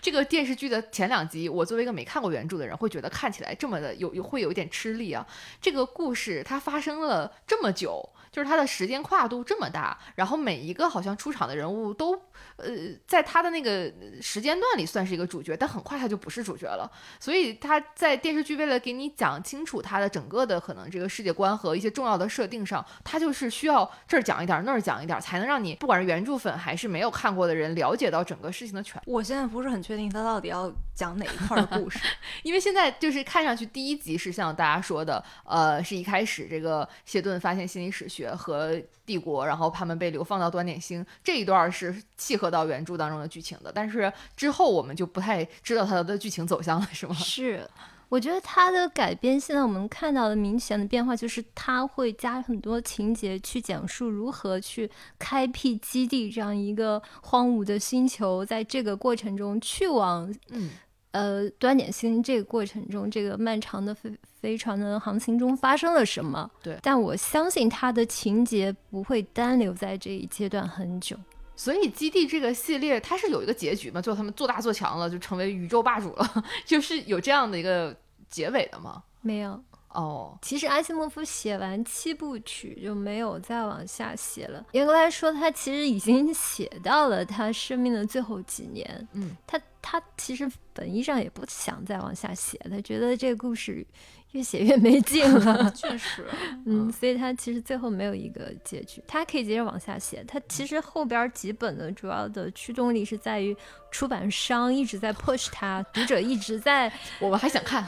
[0.00, 5.24] 这个电视剧的前两集，我作为一个没看过原著的人，会觉得看起来这么的有有会有一点吃力啊。
[5.60, 8.08] 这个故事它发生了这么久。
[8.32, 12.12] 就是它的时间跨度这么大，然后每一个好像出场的人物都，
[12.56, 12.66] 呃，
[13.06, 13.92] 在他的那个
[14.22, 16.90] 时间段里算是一个主角，但很快他就不是主角了。
[17.20, 28.98] 所以他在电视剧为了给你讲清楚他的整个的可能这个世界观和一些重要的设定上，他就是需要这儿讲一点，那儿讲一点，才能让你不管是原著粉还是没有看过的人了解到整个事情的全。
[29.04, 31.98] 我现在不是很确定他到底要讲哪一块的故事，
[32.42, 38.21] 因为现在就是看上去第一集是像大家说的，呃，是一开始这个谢顿发现心理史学。
[38.28, 47.14] 和帝国，然后他们被流放到端点星这一段是契合到原著当中的剧情的，但是之后我们就不太知道它的剧情走向了，是吗？
[47.14, 47.68] 是，
[48.08, 60.70] 我觉得它的改编，现在我们看到的明显的变化就是，它会加很多情节去讲述如何去开辟基地这样一个荒芜的星球，在这个过程中去往，嗯。
[61.12, 66.50] 呃，端点星这个过程中，这个漫长的飞飞船的航行中发生了什么？
[66.62, 71.16] 对，但我相信它的情节不会单留在这一阶段很久。
[71.54, 74.00] 所以，基地这个系列它是有一个结局嘛？
[74.00, 77.94] 最后他们做大做强了，就成为宇宙霸主了， 就是有这样的一个
[78.28, 79.02] 结尾的吗？
[79.20, 79.62] 没有。
[79.94, 84.64] 哦，其实阿西莫夫写完七部曲就没有再往下写了。
[84.72, 89.08] 严格来说，他其实已经写到了他生命的最后几年。
[89.12, 93.86] 嗯，他他其实本意上也不想再往下写，他觉得这个故事
[94.32, 95.70] 越写越没劲了。
[95.76, 96.26] 确实，
[96.66, 100.24] 嗯，所以他其实最后没有一个结局，他可以接着往下写。
[100.26, 103.56] 他其实后边几本的主要的驱动力是在于
[103.90, 107.84] 出版商一直在 push 他，读者一直在 我们还想看，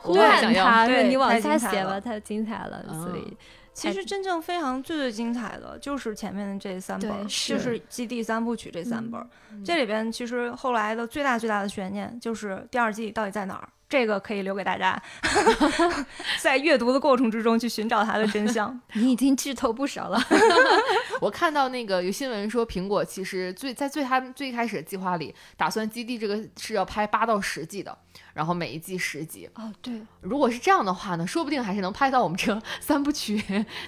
[0.00, 2.84] 呼喊他，说对你往下写吧，太精彩了。
[3.04, 3.36] 所以
[3.72, 9.20] 其实真正非常最最精彩的就是前面的这三本，就是《基地三部曲》这三本。
[9.52, 13.68] 嗯这里边其实后来的最大最大的悬念就是第二季到底在哪儿？
[13.90, 15.02] 这个可以留给大家
[16.40, 18.80] 在阅读的过程之中去寻找它的真相。
[18.94, 20.22] 你已经剧透不少了。
[21.20, 27.94] 我看到那个有新闻说，苹果其实最在最他们最开始的计划里，打算基地这个是要拍八到十季的，
[28.32, 29.50] 然后每一季十集。
[29.56, 33.42] 哦，对，如果是这样的话呢，说不定还是能拍到我们这 三部曲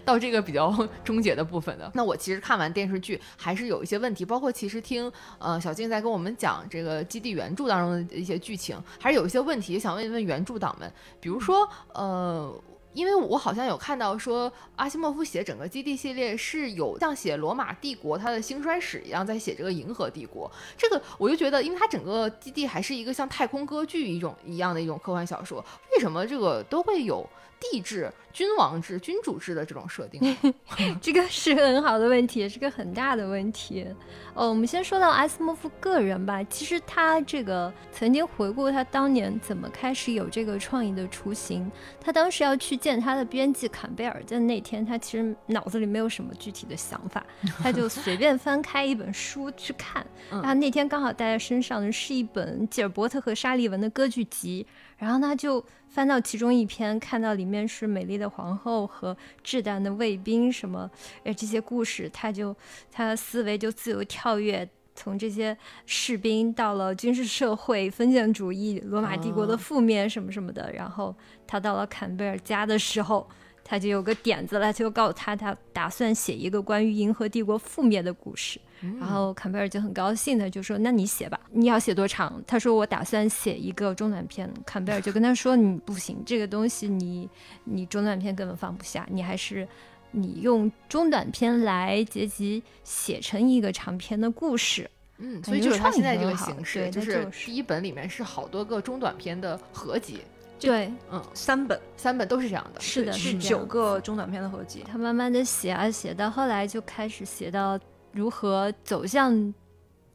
[0.04, 1.90] 到这个比较终结的部分的。
[1.94, 12.54] 那我其实看完电视剧还是有一些问题，包括其实听呃小静在跟我们讲这个基地原著当中的一些剧情，还是有一些问题，想问一问原著党们，比如说呃。
[12.94, 20.52] 因为我好像有看到说，阿西莫夫写整个基地系列是有像写罗马帝国它的兴衰史一样，在写这个银河帝国。
[20.76, 27.26] 这个我就觉得，因为它整个基地还是一个像太空歌剧一种一样的一种科幻小说，为什么这个都会有
[27.70, 28.12] 帝制？
[28.32, 30.34] 君王制、君主制的这种设定，
[31.02, 33.86] 这个是很好的问题，也是个很大的问题。
[34.32, 36.42] 呃，我们先说到阿斯莫夫个人吧。
[36.44, 41.70] 其实他这个曾经回顾他当年怎么开始有这个创意的雏形。
[42.00, 47.22] 他当时要去见他的编辑坎贝尔，在那天他其实脑子里没有什么具体的想法，
[47.62, 50.06] 他就随便翻开一本书去看。
[50.42, 54.66] 他那天刚好带在身上的是一本吉尔伯特和沙利文的歌剧集，
[55.02, 55.64] 然后他就。
[55.92, 60.90] 翻到其中一篇，看到里面是美丽的皇后和质胆的卫兵，什么，
[61.22, 62.56] 哎，这些故事，他就
[62.90, 71.14] 他思维就自由跳跃，从这些士兵到了军事社会、封建主义、罗马帝国的覆灭什么什么的，然后
[71.46, 73.28] 他到了坎贝尔家的时候，
[73.72, 78.60] 他就有个点子了，就告诉他，他打算写一个关于银河帝国覆灭的故事。
[79.00, 87.26] 然后坎贝尔就很高兴的就说：“那你写吧，你要写多长？”他说：“我打算写一个中短篇。”坎贝尔就跟他说：“你不行，这个东西你
[87.64, 89.66] 你中短篇根本放不下，你还是
[90.10, 100.18] 你用中短篇来结集写成一个长篇的故事。”嗯，所以就是他现在这个形式，就是第一本里面是好多个中短篇的合集。
[100.66, 104.84] 对，嗯，三本三本都是这样的，是的，是九个中短篇的合集。
[104.86, 107.78] 他慢慢的写啊写，到后来就开始写到。
[108.14, 109.54] 如何走向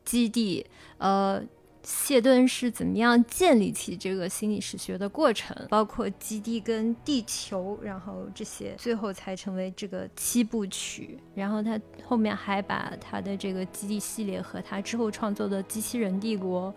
[0.05, 0.63] 基地？
[0.99, 1.41] 呃，
[1.81, 5.57] 谢顿是怎么样建立起这个心理史学的过程？
[5.67, 11.17] 包括基地跟地球，然后这些，最后才成为这个七部曲。
[11.33, 16.71] 然后他后面还把他的这个基地系列和他之后创作的机器人帝国。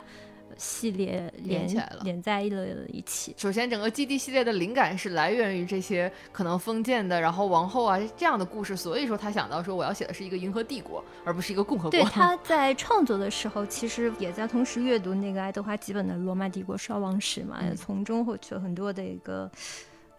[0.60, 3.34] 系列连起来了，连在了一起。
[3.38, 8.76] 首先，整个基地系列的灵感是来源于这些可能封建的，然后王后啊这样的故事。
[8.76, 11.90] 所以说，他想到说我要写的是一个银河帝国，而不是一个共和国。
[11.90, 19.50] 对， 他在创作的时候，其实也在同时阅读那个爱德华基本的《罗马帝国衰亡史》嘛，也从中获取了很多的一个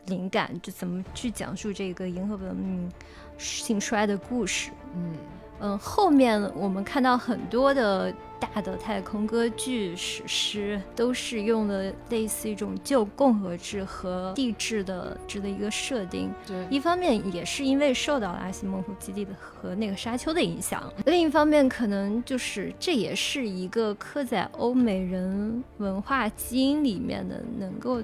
[0.07, 2.91] 灵感，就怎么去讲述这个银河文明
[3.37, 4.71] 兴衰的故事。
[4.95, 5.15] 嗯。
[5.63, 16.29] 嗯，后面我们看到很多的大的太空歌剧史诗，都是用了类似一种旧共和制和帝制的制的一个设定。
[16.45, 28.01] 对，一方面也是因为受到了阿西莫夫基地的和那个沙丘的影响，另一方面可能就是这也是一个刻在欧美人文化基因里面的，能够。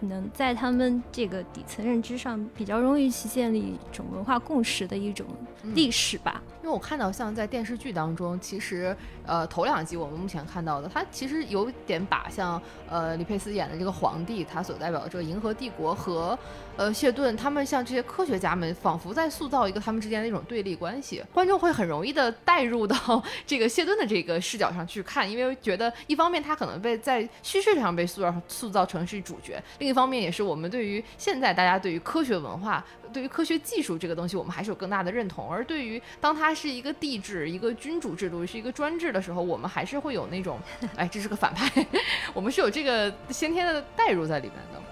[0.00, 5.26] 能在他们这个底层认知上比较容易去建立一种文化共识的一种
[5.74, 6.40] 历史吧。
[6.68, 16.38] 因为我看到像在电视剧当中，其实呃头两集我们目前看到的，他其实有点把像呃李佩斯演的这个皇帝，他所代表的这个银河帝国和
[16.78, 21.20] 呃谢顿他们像这些科学家们，仿佛在塑造一个他们之间的一种对立关系。
[21.34, 22.96] 观众会很容易的带入到
[23.44, 29.88] 这个谢顿的这个视角上去看，因为觉得一方面他可能被在叙事上被塑造塑造成是主角，另。
[29.88, 35.50] 一方面也是我们对于现在大家对于科学文化、对于科学技术这个东西，我们还是有更大的认同。
[35.50, 40.60] 而对于当它是一个帝制、一个君主制度、是一个专制的时候，我们还是会有那种，
[40.94, 41.86] 哎，这是个反派，
[42.34, 44.87] 我们是有这个先天的代入在里面的。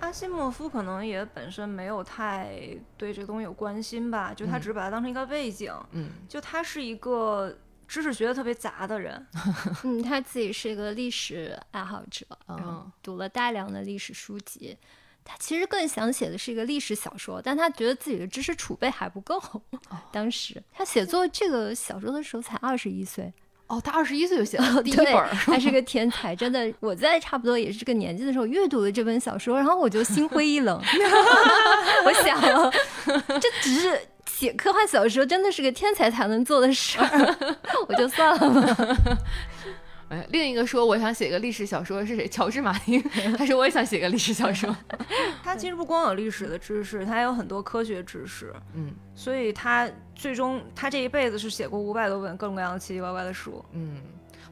[0.00, 5.72] 阿西莫夫可能也本身没有太对这个东西有关心吧，就他只是把它当成一个背景。
[5.92, 7.58] 嗯，就他是一个。
[7.88, 9.26] 知识学的特别杂的人，
[9.82, 14.76] 嗯，他自己是一个历史爱好者，嗯，读了大量的历史书籍。
[15.24, 19.40] 他其实更想写的是一个历史小说，但他觉得自己的知识储备还不够。
[20.12, 23.32] 当时他写作这个小说的时候才二十一岁。
[23.68, 25.06] 哦，他二十一岁就写了第一本，
[25.46, 26.72] 他是个 天才，真的。
[26.80, 30.80] 我在差不多也是这个年纪的时候阅读了这本小说，然后我就心灰意冷。
[32.04, 32.40] 我想，
[33.40, 33.98] 这只是。
[34.28, 37.36] 写科幻小说真的是个天才才能做的事儿，
[37.88, 38.96] 我就算了吧。
[40.08, 42.26] 哎，另一个说我想写个历史小说是谁？
[42.28, 43.00] 乔治马丁，
[43.36, 44.74] 他说我也想写个历史小说。
[45.44, 48.52] 他其实不光有历史的知识，他还有很多科学知识。
[48.74, 53.64] 嗯，所以他最终他这一辈子是写过五百多本各种各样的奇奇怪怪的书。
[53.72, 53.96] 嗯。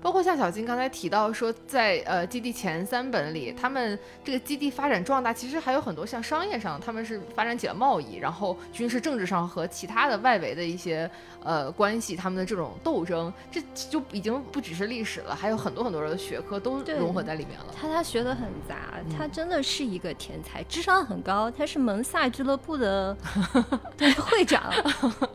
[0.02, 11.10] 包括像小金刚才提到说，在呃基地前三本里，他们这个基地发展壮大，其实还有很多像商业上，他们是发展起了贸易，然后军事政治上和其他的外围的一些
[11.42, 13.60] 呃关系，他们的这种斗争，这
[13.90, 17.66] 就已经不只是历史了，还有很多很多的学科都融合在里面了。
[17.75, 18.77] 他他学的很杂，
[19.16, 23.16] 他真的是一个天才，智商很高，他是蒙萨俱乐部的
[23.96, 24.73] 对会长。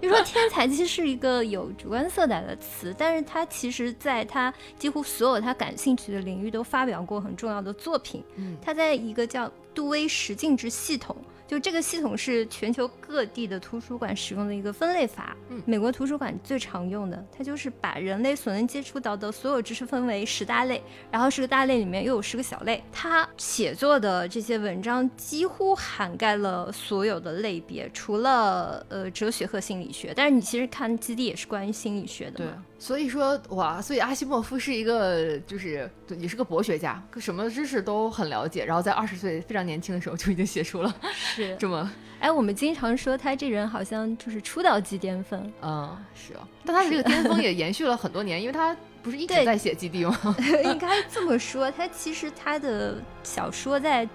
[0.02, 8.24] 就说天才其实是一个有主观色彩的词，但是他其实在他几乎所有他感兴趣的领域都发表过很重要的作品。
[8.62, 11.16] 他在一个叫杜威十进制系统。
[11.48, 15.36] 就这个系统是全球各地的图书馆使用的一个分类法。
[15.50, 20.82] 嗯，美国图书馆最常用的，它就是把人类所能接触到的所有知识分为十大类，
[21.12, 22.82] 然后十个大类里面又有十个小类。
[22.90, 30.14] 他写作的这些文章几乎涵盖了所有的类别，除了呃哲学和心理学。
[30.16, 32.38] 但是你其实看基地也是关于心理学的。
[32.38, 32.48] 对，
[32.82, 40.92] 所以说哇，所以阿西莫夫是一个就是也是个博学家，什么知识都很了解，然后在二十岁非常年轻的时候就已经写出了。
[41.14, 41.88] 是 这么，
[42.20, 50.36] 哎，我们经常说他这人好像就是出道即巅峰， 嗯，是啊，但他这个巅峰也延续了很多年，因为他不是一直在写基地吗？
[50.64, 54.10] 应该这么说，他其实他的小说在。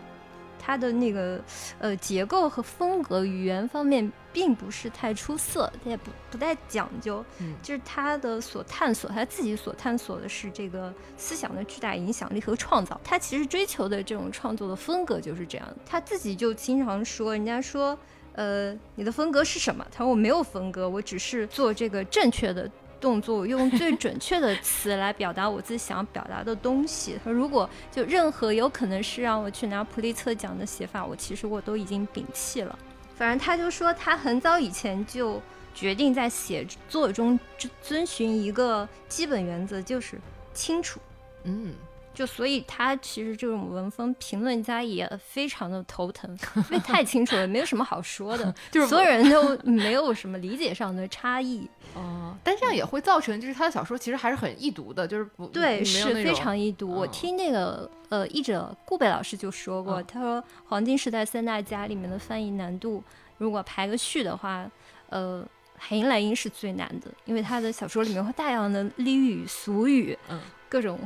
[0.66, 1.40] 它的那个
[1.78, 7.24] 呃结构和风格、语言方面并不是太出色，它也不不太讲究。
[7.38, 13.00] 嗯，就是他的所探索，他自己所探索的是这个思想的巨大影响力和创造。
[13.04, 15.68] 他其实追求的这种创作的风格就是这样。
[15.86, 17.96] 他自己就经常说，人家说，
[18.32, 19.86] 呃，你的风格是什么？
[19.92, 22.68] 他说我没有风格，我只是做这个正确的。
[23.00, 27.18] 动作用最准确的词来表达我自己想要表达的东西。
[27.24, 32.78] 如果就任何有可能是让我去拿普利策奖的写法，我其实我都已经摒弃了。
[33.16, 35.40] 反正他就说，他很早以前就
[35.74, 37.38] 决定在写作中
[37.82, 40.20] 遵循一个基本原则，就是
[40.52, 41.00] 清楚。
[41.44, 41.72] 嗯。
[42.16, 46.34] 就所以，他其实这种文风评论家也非常的头疼，
[46.70, 51.68] 因为太清楚了，没有什么好说的， 就是所有人都没有什么理解上的差异。
[51.94, 56.90] 哦，但这样也会造成，就是他的小说其实还是很易读的，就是不对，是非常易读。
[56.90, 63.04] 我听那个呃译者顾北老师就说过，他说黄金时代三大家里面的翻译难度，
[63.36, 64.66] 如果排个序的话，
[65.10, 65.46] 呃，
[65.76, 70.40] 海因莱因是最难的，因为他的小说里面会大量的俚语俗语，嗯，
[70.70, 70.98] 各种。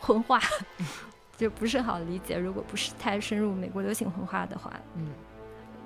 [0.00, 0.40] 混话
[1.36, 5.08] 就不是好理解，如果不是太深入美国流行文化的话，嗯，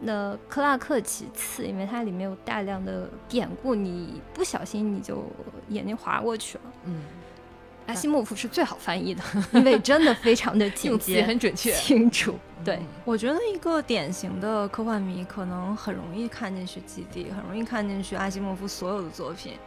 [0.01, 5.25] 那克拉克其次，因为它里面有大量的典故，你不小心你就
[5.69, 7.03] 眼睛划过去了，嗯，
[7.87, 12.39] 阿西莫夫是最好翻译的， 因为真的非常的简洁，很准确、清楚。
[12.65, 19.59] 对，我觉得一个典型的科幻迷可能很容易看进去《基地》，很容易看进去阿西莫夫所有的作品，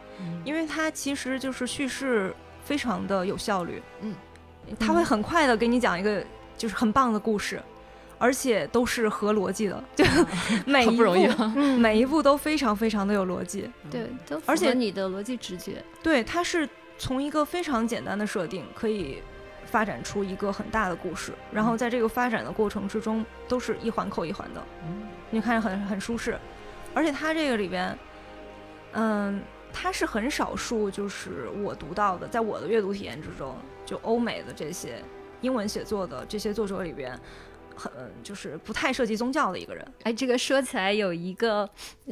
[0.44, 2.34] 因为它其实就是叙事
[2.64, 4.12] 非常的有效率，嗯。
[4.78, 6.24] 他会很快的给你讲一个
[6.56, 7.62] 就是很棒的故事，
[8.18, 10.04] 而且都是合逻辑的，就
[10.66, 11.14] 每一步，
[11.78, 13.70] 每一步都非常非常的有逻辑。
[13.90, 15.82] 对，都而且你的逻辑直觉。
[16.02, 19.22] 对，它是从一个非常简单的设定可以
[19.66, 24.62] 发展出一个很大的故事，然后在这个发展的过程之中，都是一环扣一环的，
[25.30, 26.38] 你看着很很舒适。
[26.94, 27.98] 而且它这个里边，
[28.92, 29.42] 嗯，
[29.78, 33.54] 它是很少数，就是我读到的，在我的阅读体验之中。
[33.84, 35.00] 就欧美的这些
[35.42, 37.16] 英文写作的这些作者里边，
[37.76, 39.86] 很就是不太涉及宗教的一个人。
[40.02, 41.68] 哎，这个说起来有一个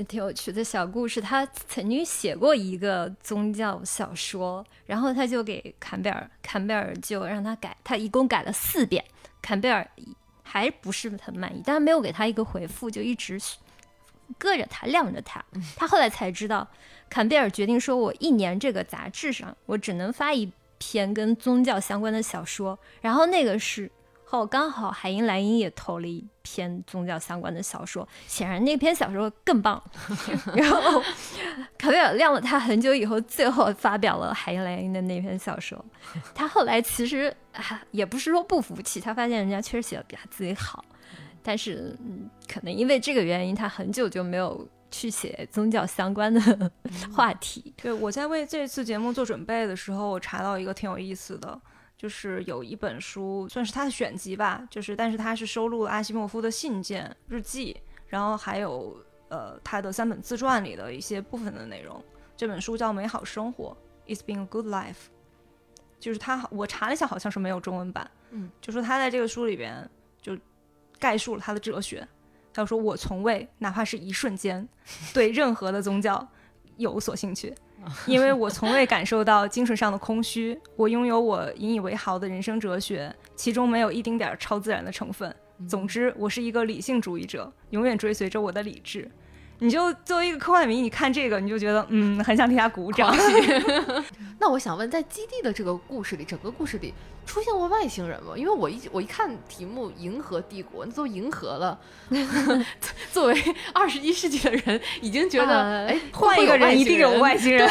[0.07, 1.23] 挺有趣的小故事。
[1.23, 9.03] 他曾经写过一个宗教小说，然后他就给坎贝尔，坎贝尔就让他改，他一共改了四遍，
[9.41, 9.89] 坎贝尔
[10.43, 13.41] 还不是很满意，但是没有给他一个回复，就一直
[14.39, 15.45] 搁着他，晾着他。
[15.75, 16.69] 他后来才知道，
[17.15, 23.91] 坎贝尔决定说：“我一年这个杂志上，我只能发一。”篇跟宗教相关的小说，然后那个时
[24.25, 29.83] 候刚好海因莱因也投了一篇宗教相关的小说，显然那篇小说更棒。
[30.55, 31.03] 然后
[31.79, 35.83] 坎贝尔晾了他很久以后，最后发表了海因莱因的那篇小说。
[36.35, 37.35] 他后来其实
[37.93, 40.85] 也不是说不服气，他发现人家确实写的比他自己好，
[41.43, 41.97] 但是
[42.53, 44.69] 可能因为这个原因，他很久就没有。
[44.95, 46.71] 去写宗教相关的
[47.13, 47.75] 话题。
[47.77, 51.61] 对，我在为这次节目做准备的时候，我查到一个挺有意思的，
[51.99, 57.77] 就是有一本书，算是他的选集吧，就是但是他是收录了阿西莫夫的信件、日记，
[58.07, 58.97] 然后还有
[59.29, 62.03] 呃他的三本自传里的一些部分的内容。
[62.37, 63.77] 这本书叫《美好生活》
[64.15, 65.09] ，It's been a good life。
[65.99, 68.09] 就是他，我查了一下，好像是没有中文版。
[68.31, 69.89] 嗯，就说他在这个书里边
[70.21, 70.37] 就
[70.99, 72.07] 概述了他的哲学。
[72.55, 74.67] 他说：“我从未，哪怕是一瞬间，
[75.13, 76.27] 对任何的宗教
[76.77, 77.53] 有所兴趣，
[78.07, 80.59] 因为我从未感受到精神上的空虚。
[80.77, 85.35] 我拥有我引以为豪的人生哲学，其中没有一丁点儿超自然的成分。
[85.69, 89.11] 总之，我是一个理性主义者，永远追随着我的理智。
[89.61, 93.15] 你就作为一个科幻迷，你看这个，你就觉得嗯，很想替他鼓掌。
[94.41, 96.93] 那我想问，在基地的这个故事里，整个故事里
[97.27, 98.35] 出现过外星人吗？
[98.37, 101.79] 因为我一我一看题目“银河帝国”，那都银河了。
[103.13, 107.69] 作为二十一世纪的人，已经觉得哎，换一个人一定有外星人。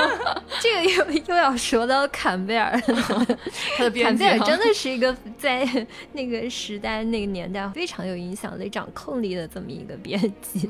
[0.60, 2.78] 这个又又要说到坎贝尔，
[3.76, 5.66] 坎贝尔真的是一个在
[6.12, 10.68] 那个时代、那个年代非常有影响力、掌控力的这么一个编辑。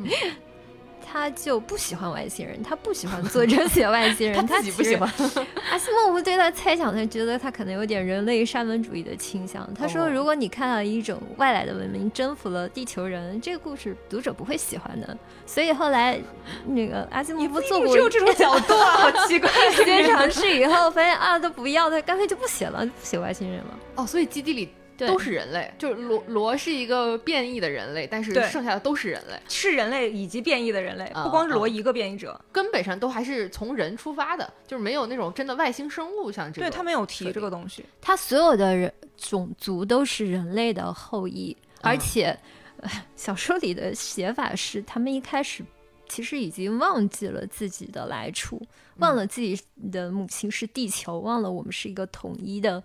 [1.12, 5.10] 他就不喜欢外星人，他不喜欢作者写外星人，他自己不喜欢。
[5.70, 9.68] 阿西莫夫对他猜想，他觉得他可能有点人类沙文主义的倾向。
[9.74, 15.16] 他说，如果你看到一种外来的文明征服了地球人，这个故事读者不会喜欢的。
[15.46, 16.20] 所以后来
[16.64, 19.50] 那个阿西莫夫做过只有这种角度啊， 好奇怪。
[19.72, 23.78] 时间尝试以后，发现啊都不要，他干脆就不写了，不写外星人了。
[23.96, 24.68] 哦，所以基地里。
[25.06, 42.38] 都是人类，就是罗罗是一个变异的人类，但是剩下的都是人类，是人类以及变异的人类，不光是罗一个变异者，根本上都还是从人出发的，就是没有那种真的外星生物像这对他没有提这个东西，他所有的人种族都是人类的后裔，而且
[43.16, 45.64] 小说里的写法是，他们一开始
[46.08, 48.60] 其实已经忘记了自己的来处，
[48.96, 49.60] 忘了自己
[49.92, 52.82] 的母亲是地球，忘了我们是一个统一的。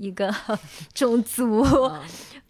[0.00, 0.34] 一个
[0.94, 1.64] 种族，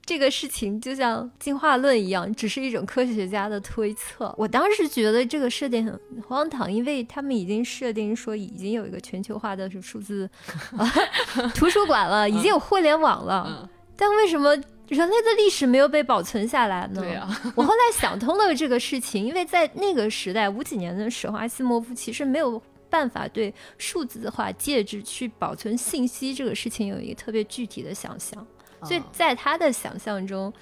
[0.06, 4.32] 这个事情就像进化论一样，只是一种科学家的推测。
[4.38, 10.28] 我当时觉得这个设定很荒唐，因为他们已经设定说已经有一个全球化的数字
[11.54, 14.50] 图书馆了，已经有互联网了，但为什么
[14.88, 17.00] 人类的历史没有被保存下来呢？
[17.00, 22.60] 对呀，我后来想通了这个事情，因为在那个时代五几年的时候，阿西莫夫其实没有。
[22.90, 28.46] 办法对数字化介质去保存信息这个事情有一个特别具体的想象，
[28.82, 30.52] 所以在他的想象中，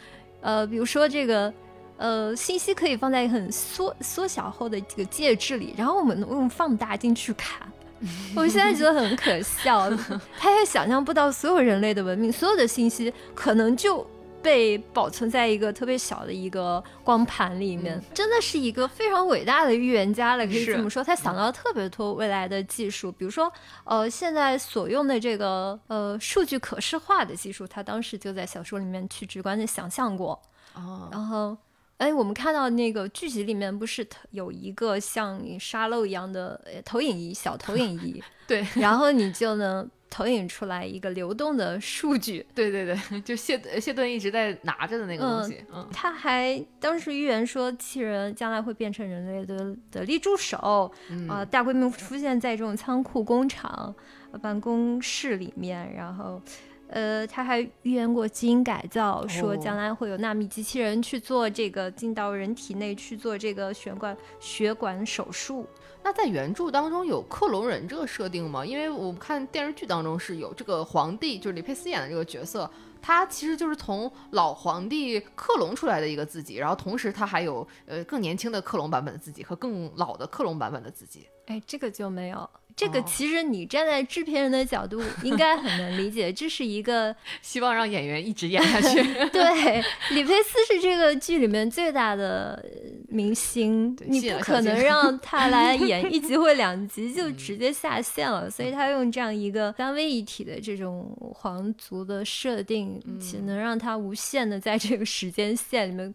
[0.40, 1.52] 呃，比如说这个，
[1.96, 7.66] 呃，信息可以放在很缩缩小后的这个介质里，然后我们用放大镜去看，
[8.36, 9.90] 我现在觉得很可笑，
[10.38, 14.06] 他也想象不到所有人类的文明，所有的信息可能就。
[14.42, 21.02] 被保存在一个特别小的一个光盘里面，真的是一个非常伟大的预言家了，可以这么说。
[21.02, 23.52] 他想到特别多未来的技术，比如说，
[23.84, 30.40] 呃，现在所用的这个呃数据可视化的技术，他当时就在小说里面去直观的想象过。
[30.74, 31.56] 哦，然后，
[31.96, 39.90] 哎，我们看到那个剧集里面不是有一个像沙漏一样的投影仪，小投影仪， 对，然后你就能。
[40.10, 45.64] 投影出来一个流动的数据，对对对， 就谢谢顿一直在拿着的那个东西。
[45.72, 50.90] 嗯，他还当时预言说，机器人将来会变成人类的得力助手，
[51.28, 53.94] 啊，大规模出现在这种仓库、工厂、
[54.40, 55.94] 办公室里面。
[55.94, 56.40] 然后，
[56.88, 65.66] 呃，他还预言过基因改造，说将来会有纳米机器人去做这个进到人体内去做这个血管血管手术。
[66.08, 68.64] 那在原著当中有克隆人这个设定吗？
[68.64, 72.70] 因为我们看电视剧当中是有这个皇帝，就是李佩斯演的这个角色，
[73.02, 81.28] 他其实就是从老皇帝克隆出来的一个自己，然后同时他还有呃更年轻的克隆版本的自己和更老的克隆版本的自己。
[81.44, 82.48] 哎，这个就没有。
[82.78, 89.02] 这个其实你站在制片人的角度应该很能理解，这是一个 希望让演员一直演下去。
[89.30, 92.64] 对，李佩斯是这个剧里面最大的
[93.08, 106.14] 明星，你不可能让他来 演一集或两集就直接下线了，所以他用这样一个三位一体的这种皇族的设定，其实能让他无限的在这个时间线里面。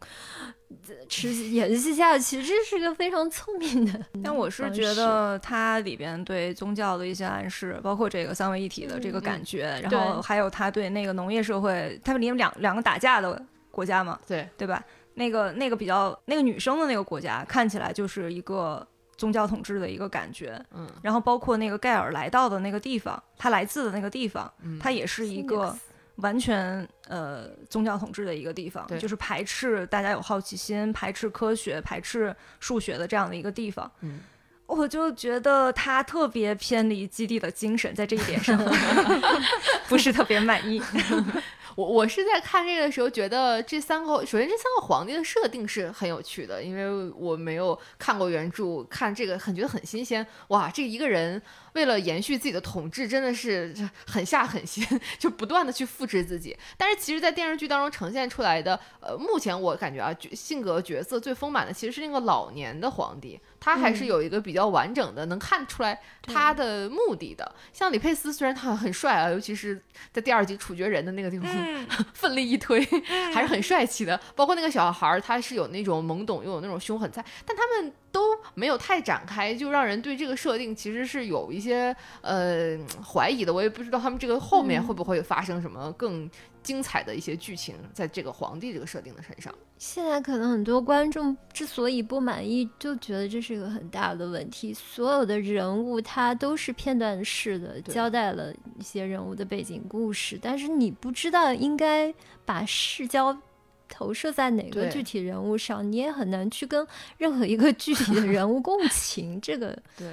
[1.09, 3.99] 持续延续下其实是个非常聪明的。
[4.23, 14.83] 但我是觉得它里边对宗教的一些暗示，包括这个三位一体的这个感觉，然后还有他对那个农业社会，他们里面两两个打架的国家嘛，对对吧？
[15.15, 20.59] 那个那个比较那个女生的那个国家，看起来就是一个宗教统治的一个感觉。
[20.73, 25.75] 嗯，然后包括那个盖尔来到的那个地方，他来自的那个地方，他也是一个。
[26.17, 33.91] 完全呃宗教统治的一个地方，就是排斥大家有好奇心、排斥科学、排斥数学的这样的一个地方。
[34.01, 34.19] 嗯，
[34.67, 38.55] 我就觉得他特别偏离基地的精神，在这一点上
[39.89, 40.79] 不是特别满意。
[41.75, 50.23] 我我是在看这个的时候，觉得这三个首先这三个皇帝的设定是很有趣的，因为我没有看过原著，看这个很觉得很新鲜。
[50.49, 51.41] 哇，这一个人。
[51.73, 53.73] 为了延续自己的统治，真的是
[54.05, 54.85] 狠下狠心，
[55.19, 56.57] 就不断的去复制自己。
[56.77, 67.53] 但是其实，在电视剧当中呈现出来的，呃，目前我感觉啊，性格角色最丰满的其实是那个老年的皇帝，他还是有一个比较完整的，能看出来他的目的的。
[67.71, 71.49] 像李佩斯，虽然他很帅啊，尤其是在第二集处决人的那个地方，
[72.13, 72.83] 奋力一推，
[73.33, 74.19] 还是很帅气的。
[74.35, 78.21] 包括那个小孩儿，他是有那种懵懂又有那种凶狠在，但他们都
[78.53, 83.53] 没有太展开，就让人对这个设定其实是有一些呃怀疑的。
[83.53, 86.29] 我也不知道他们这个后面会不会发生什么更。
[86.63, 94.73] 精彩的一些剧情，在这个皇帝这个设定的身上，现在可能很多观众之所以不满意，就觉得这是一个很大的问题。
[94.73, 102.13] 所有的人物他都是片段式的交代了一些人物的背景故事，但是你不知道应该
[102.45, 103.37] 把视角
[103.93, 106.85] 投射在哪个具体人物上，你也很难去跟
[107.17, 109.39] 任何一个具体的人物共情。
[109.39, 110.07] 这个对。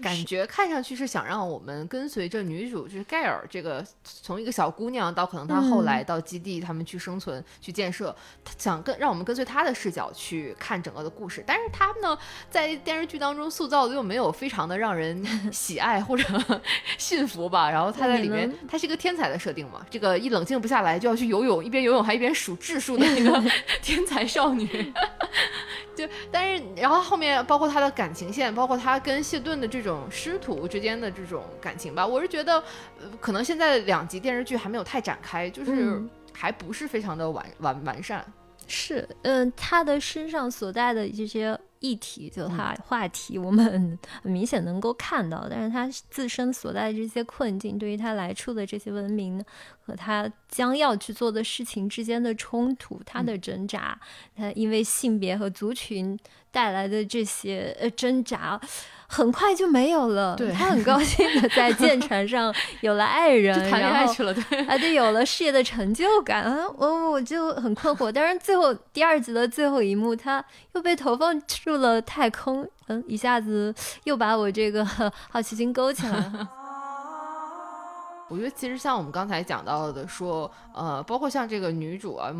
[0.00, 8.14] 感觉看上去是想让我们跟随着女主，就是盖尔这个从一个小姑娘到可能她后来到基地，他们去生存、去建设，
[8.56, 11.44] 想跟让我们跟随她的视角去看整个的故事。
[11.46, 12.16] 但是她呢，
[12.50, 15.22] 在电视剧当中塑造的又没有非常的让人
[15.52, 16.24] 喜爱或者
[16.96, 17.70] 信服吧。
[17.70, 23.50] 然后她在里面，她是一个天才的设定嘛，这个一冷静不下来就要去游泳，一边游泳还一边数质数的那个
[23.82, 24.92] 天才少女。
[25.94, 32.54] 就但是，然后后面包括她的感情线，包括她跟谢顿的这种师徒之间的这种感情吧，我是觉得，
[33.00, 36.00] 呃，可能现在两集电视剧还没有太展开，就是
[36.32, 38.24] 还不是非常的完完完善。
[38.66, 41.58] 是，嗯，他的身上所带的这些。
[41.82, 49.44] 议题就他话题，我们很明显能够看到，但是他自身所在的这些困境，对于他来处的这些文明
[49.84, 54.00] 和他将要去做的事情之间的冲突，他的挣扎，
[54.34, 56.18] 他因为性别和族群
[56.50, 58.58] 带来的这些呃挣扎。
[59.08, 60.34] 很快就没有了。
[60.36, 66.50] 对，他很高兴的在舰船上有了爱人，谈恋爱去了，对，啊，对，有了事业的成就感。
[66.78, 68.10] 我我就很困惑。
[68.10, 70.42] 但是最后第二集的最后一幕，他
[70.74, 74.84] 又被投放入了太空，嗯，一下子又把我这个
[75.30, 76.48] 好奇心勾起来了。
[78.32, 82.34] 我觉得其实像我们刚才讲到的，说呃，包括像这个女主啊，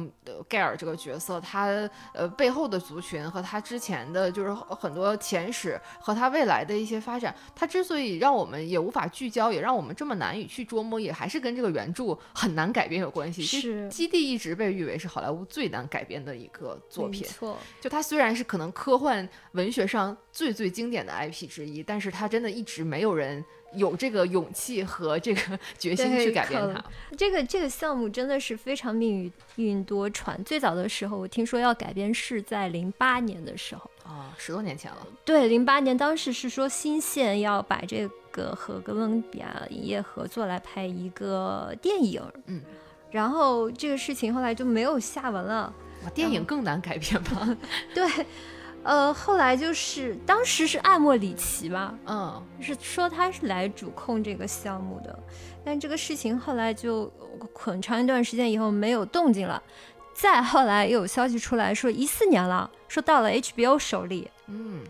[0.48, 1.66] 盖尔这个角色，她
[2.14, 13.42] 呃背后的族群和她之前的就是很多前史和她未来的一些发展，她之所以让我们也无法聚焦，也让我们这么难以去捉摸，也还是跟这个原著很难改编有关系。
[13.42, 17.22] 是基地一直被誉为是好莱坞最难改编的一个作品。
[17.24, 23.44] 错，就它虽然是可能科幻文学上最最经典的 IP 之一，但是它真的一直没有人。
[23.74, 26.84] 有这个勇气和这个决心去改变它。
[27.16, 30.42] 这个这个项目真的是非常命运多舛。
[30.44, 35.06] 最早的时候，我听说要改编是在零八年的时候啊，十多年前了。
[35.24, 42.22] 对，零八年当时是说新线要把这个和哥伦比亚影业合作来拍一个电影。
[42.46, 42.60] 嗯，
[43.10, 45.72] 然后这个事情后来就没有下文了。
[46.14, 47.56] 电影更难改编吧？
[47.94, 48.04] 对。
[48.84, 55.16] 呃，后来就是当时是艾莫里奇吧，嗯，是说他是来主控这个项目的，
[55.64, 57.10] 但这个事情后来就
[57.54, 59.62] 很长一段时间以后没有动静了。
[60.12, 64.80] 再后来又有消息出来说一四年了，说到了 HBO 手里，嗯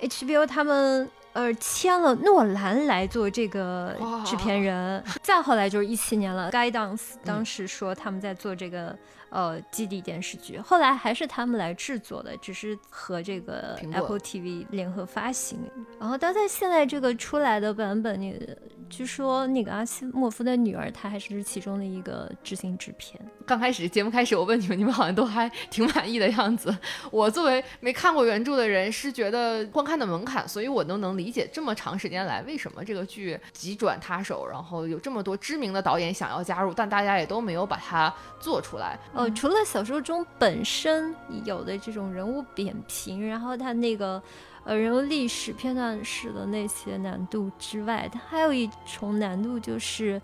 [0.00, 3.96] ，HBO 他们呃签了诺兰来做这个
[4.26, 5.02] 制片人。
[5.22, 8.96] 再后来就是一七年了，Guidance 当时说他们在做这个。
[9.32, 15.58] 呃，基地电视剧后来还是他们来制作的，只是和这个 Apple TV 联合发行。
[15.98, 18.46] 然后，但在现在这个出来的版本，你
[18.90, 23.18] 据说那个阿西莫夫的女儿，她还是其中的一个执行制片。
[23.46, 26.76] 刚开始节目开始，我问你们，你们好像都还 挺满意的样子。
[27.10, 38.98] 我作为没看过原著的人，是觉得观看的门槛，所以我都能理解这么长时间来为什么这个剧急转他手，然后有这么多知名的导演想要加入，但大家也都没有把它做出来。
[39.14, 41.14] 呃，除了小说中本身
[41.44, 44.22] 有的这种人物扁平，然后它那个
[44.64, 50.20] 呃人物历史片段式的那些难度之外，它还有一重难度就是，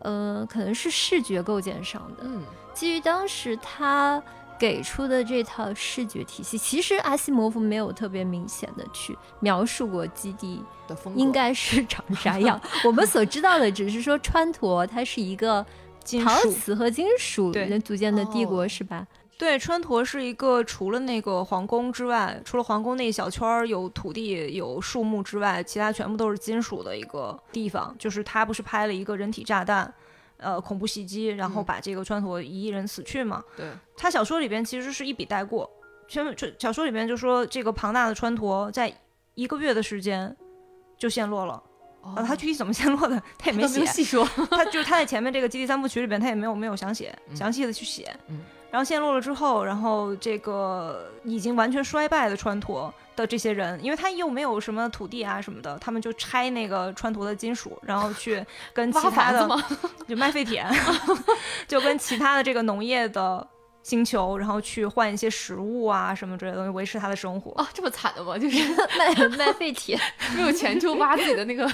[0.00, 2.24] 呃，可能是视觉构建上的。
[2.24, 2.42] 嗯，
[2.74, 4.22] 基于当时他
[4.58, 12.60] 给出的这套视觉体系，其实阿西莫夫没有特别明显的去描述过基地的风应该是长啥样。
[12.84, 15.64] 我们所知道的只是说川陀它是一个。
[16.18, 19.06] 陶瓷和金属能组建的帝国是吧？
[19.38, 27.94] 对，川陀是一个除了那个皇宫之外，除了皇宫那一小圈儿有土地有树木之外，其他全部都是金属的一个地方。
[27.98, 29.90] 就是他不是拍了一个人体炸弹，
[30.36, 33.42] 呃，恐怖袭击，然后把这个川陀一亿人死去嘛？
[33.56, 35.70] 对，他小说里边其实是一笔带过，
[36.06, 36.22] 全
[36.58, 38.92] 小说里边就说这个庞大的川陀在
[39.34, 40.36] 一个月的时间
[40.98, 41.62] 就陷落了。
[42.02, 44.24] 啊，他具体怎么陷落的，他也没写细说。
[44.50, 48.14] 他就是他在前面这个《基地三部曲》里边，他也没有没有详写详细的去写。
[48.28, 48.40] 嗯，
[48.70, 59.48] 然后陷落了之后，然后这个已经完全衰败的川陀的这些人，因为他又没有什么土地啊什么的，他们就拆那个川陀的金属，然后去跟其他的
[60.08, 60.66] 就卖废铁，
[61.68, 63.46] 就跟其他的这个农业的。
[63.82, 67.52] 星球，然后去换一些食物啊什么之类的东西，维持他的生活。
[67.60, 68.36] 啊，这么惨的吗？
[68.38, 68.58] 就是
[68.98, 69.98] 卖卖废铁，
[70.36, 71.68] 没有钱就挖自己的那个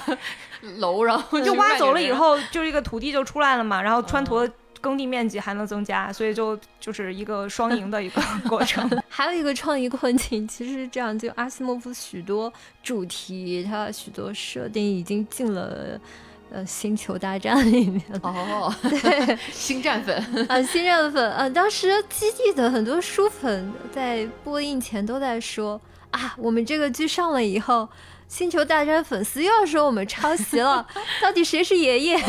[0.77, 3.81] 楼，然后就挖走了以后，就这个土地就出来了嘛。
[3.81, 4.49] 然后川陀
[4.79, 8.89] 耕地面积还能增加，所以就就是一个双赢的一个 过程。
[9.09, 12.51] 还有一个创意困境，其实是这样，就阿西莫夫许多
[12.81, 15.99] 主题，他许多设定已经进了。
[16.49, 20.15] 呃，星球大战里面哦， 对，星战粉
[20.47, 25.79] 啊，星战粉啊，当时基地的很多书粉在播映前都在说
[26.11, 27.87] 啊，我们这个剧上了以后，
[28.29, 30.87] 星球大战粉丝又要说我们抄袭了，
[31.21, 32.17] 到底谁是爷爷？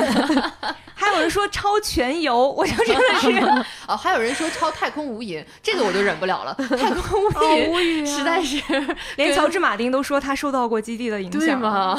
[1.00, 3.30] 还有人说抄全游，我就真的是
[3.86, 8.60] 哦，还有人说抄太空无垠，这个我就忍不了了，太空无垠实在是
[9.14, 11.96] 连乔治马丁都说他受到过基地的影响，对吗？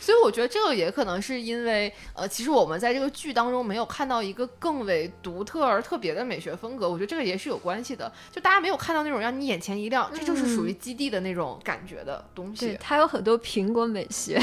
[0.00, 8.10] 所以我觉得这个也可能是因为，呃，其实我们在这个剧当中没有看到一个更为独特而特别的美学风格，我觉得这个也是有关系的。
[8.32, 12.66] 就大家没有看到那种让你眼前一亮，这就是属于基地的那种感觉的东西。
[12.66, 14.40] 对，它有很多苹果美学，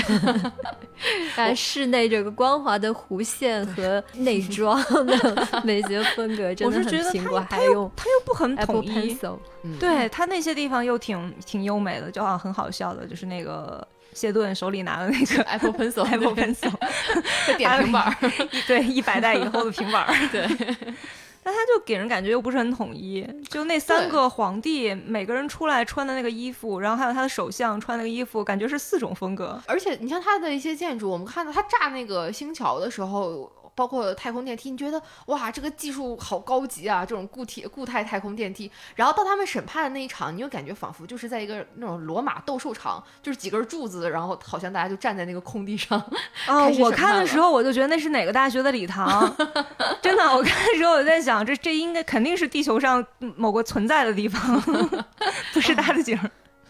[1.36, 9.18] 但室内这个光滑的弧线和内装的美学风格真的很苹果，还有它又不很统一，
[9.80, 13.86] 对它那些地方又挺挺优美的，就好像很好笑的，就是那个。
[14.18, 16.74] 谢顿手里拿的那个 Apple Pencil，Apple Pencil，
[17.56, 18.16] 点平板儿，
[18.66, 20.48] 对，一百代以后的平板儿，对。
[21.44, 29.62] 但他就给人感觉又不是很统一，就那三个皇帝每个人出来穿的那个衣服，然后还有他的首相穿那个衣服，感觉是四种风格。
[29.68, 33.50] 而且你像他的一些建筑，我们看到他炸那个星桥的时候。
[33.78, 37.06] 包括太空电梯，你觉得哇，这个技术好高级啊！
[37.06, 46.04] 这种固体固态太空电梯，然后到他们审判的那一场，你就感觉仿佛就是在一个那种罗马斗兽场，就是几根柱子，然后好像大家就站在那个空地上。
[46.48, 49.32] 哦，我看的时候我就觉得那是哪个大学的礼堂，
[50.02, 53.06] 真的，我看的时候我在想，这这应该肯定是地球上
[53.36, 54.60] 某个存在的地方，
[55.54, 56.20] 不是大的景。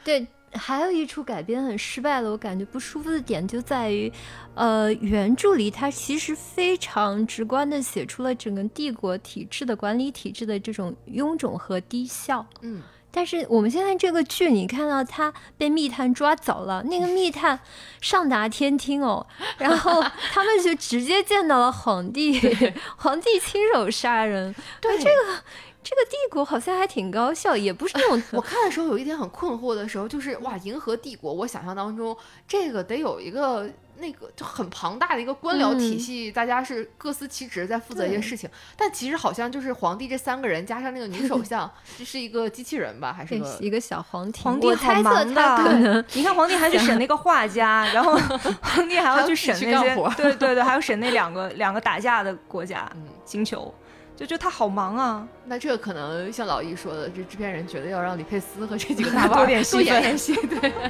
[0.03, 0.27] 对。
[0.57, 4.11] 还有一处改编很失败的，我感觉不舒服的点就在于，
[4.55, 12.45] 呃，原著里它其实非常直观的写出了整个帝国体制的管理体制的这种臃肿和低效。
[12.61, 12.81] 嗯，
[13.11, 17.59] 但是我们现在这个剧，你看到他被密探抓走了，那个密探
[18.01, 19.25] 上达天听哦，
[19.57, 22.39] 然后他们就直接见到了皇帝，
[22.97, 25.43] 皇帝亲手杀人，对这个。
[25.89, 28.21] 这个帝国好像还挺高效，也不是那种。
[28.37, 32.15] 我看的时候有一点很困惑的时候，就是哇，银河帝国，我想象当中
[32.45, 33.69] 这个得有一个
[33.99, 38.49] 那个就很庞大的一个官僚体系，大家是各司其职在负责一些事情。
[38.75, 44.41] 但其实好像就是皇帝这三个人加上那个女首相， 这是一个机器人吧，还是一个小皇帝？
[44.41, 48.13] 皇帝好忙的， 你看皇帝还去审那个画家，然后
[48.61, 53.73] 皇帝还要去审那些，对对对，还要审那两个两个打架的国家嗯星球。
[54.17, 60.73] 就觉得他好忙啊，那这个可能像老易说的，这制片人觉得要让李佩斯和这几个 大腕多点戏，演演戏，对。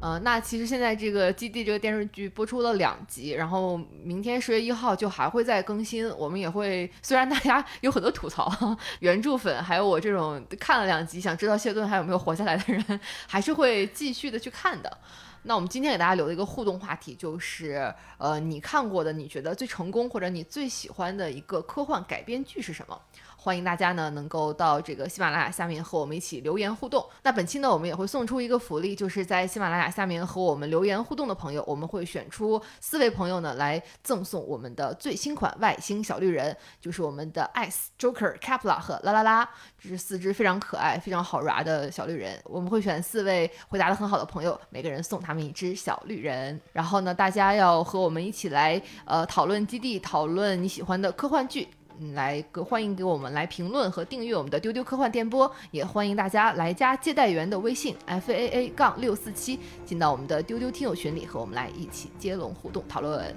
[0.00, 6.10] 呃，那其实现在这个基地这个电视剧播出了两集，然后明天十月一号就还会再更新。
[6.16, 8.50] 我们也会，虽然大家有很多吐槽，
[8.98, 14.98] 原著粉还有我这种看了两集想知道谢顿还有没有活下来的人，还是会继续的去看的。
[15.42, 23.00] 那我们今天给大家留的一个互动话题就是，呃，你看过的你觉得最成功或者你最喜欢的一个科幻改编剧是什么？
[23.42, 27.02] 欢迎大家呢能够到这个喜马拉雅下面和我们一起留言互动。
[27.22, 39.48] 那本期呢我们也会送出一个福利，就是在喜马拉雅下面和我们留言互动的朋友，我们会选出四位朋友呢来赠送我们的最新款外星小绿人，就是我们的 Ice Joker、Kapla 和啦啦啦，
[39.82, 42.38] 这是四只非常可爱、非常好玩的小绿人。
[42.44, 46.60] 我们会选四位回答的很好的朋友，每个人送他们一只小绿人。
[46.74, 51.66] 然后呢，大家要和我们一起来呃讨论基地，讨论你喜欢的科幻剧。
[52.14, 63.34] 来，欢迎给我们来评论和订阅我们的丢丢科幻电波，也欢迎大家来加接待员的微信 f a a 杠六四七，进到我们的丢丢听友群里，和我们来一起接龙互动讨论。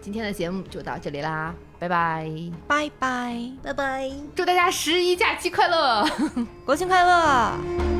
[0.00, 2.30] 今天的节目就到这里啦，拜拜，
[2.66, 6.06] 拜拜，拜拜，祝大家十一假期快乐，
[6.64, 7.95] 国庆快乐。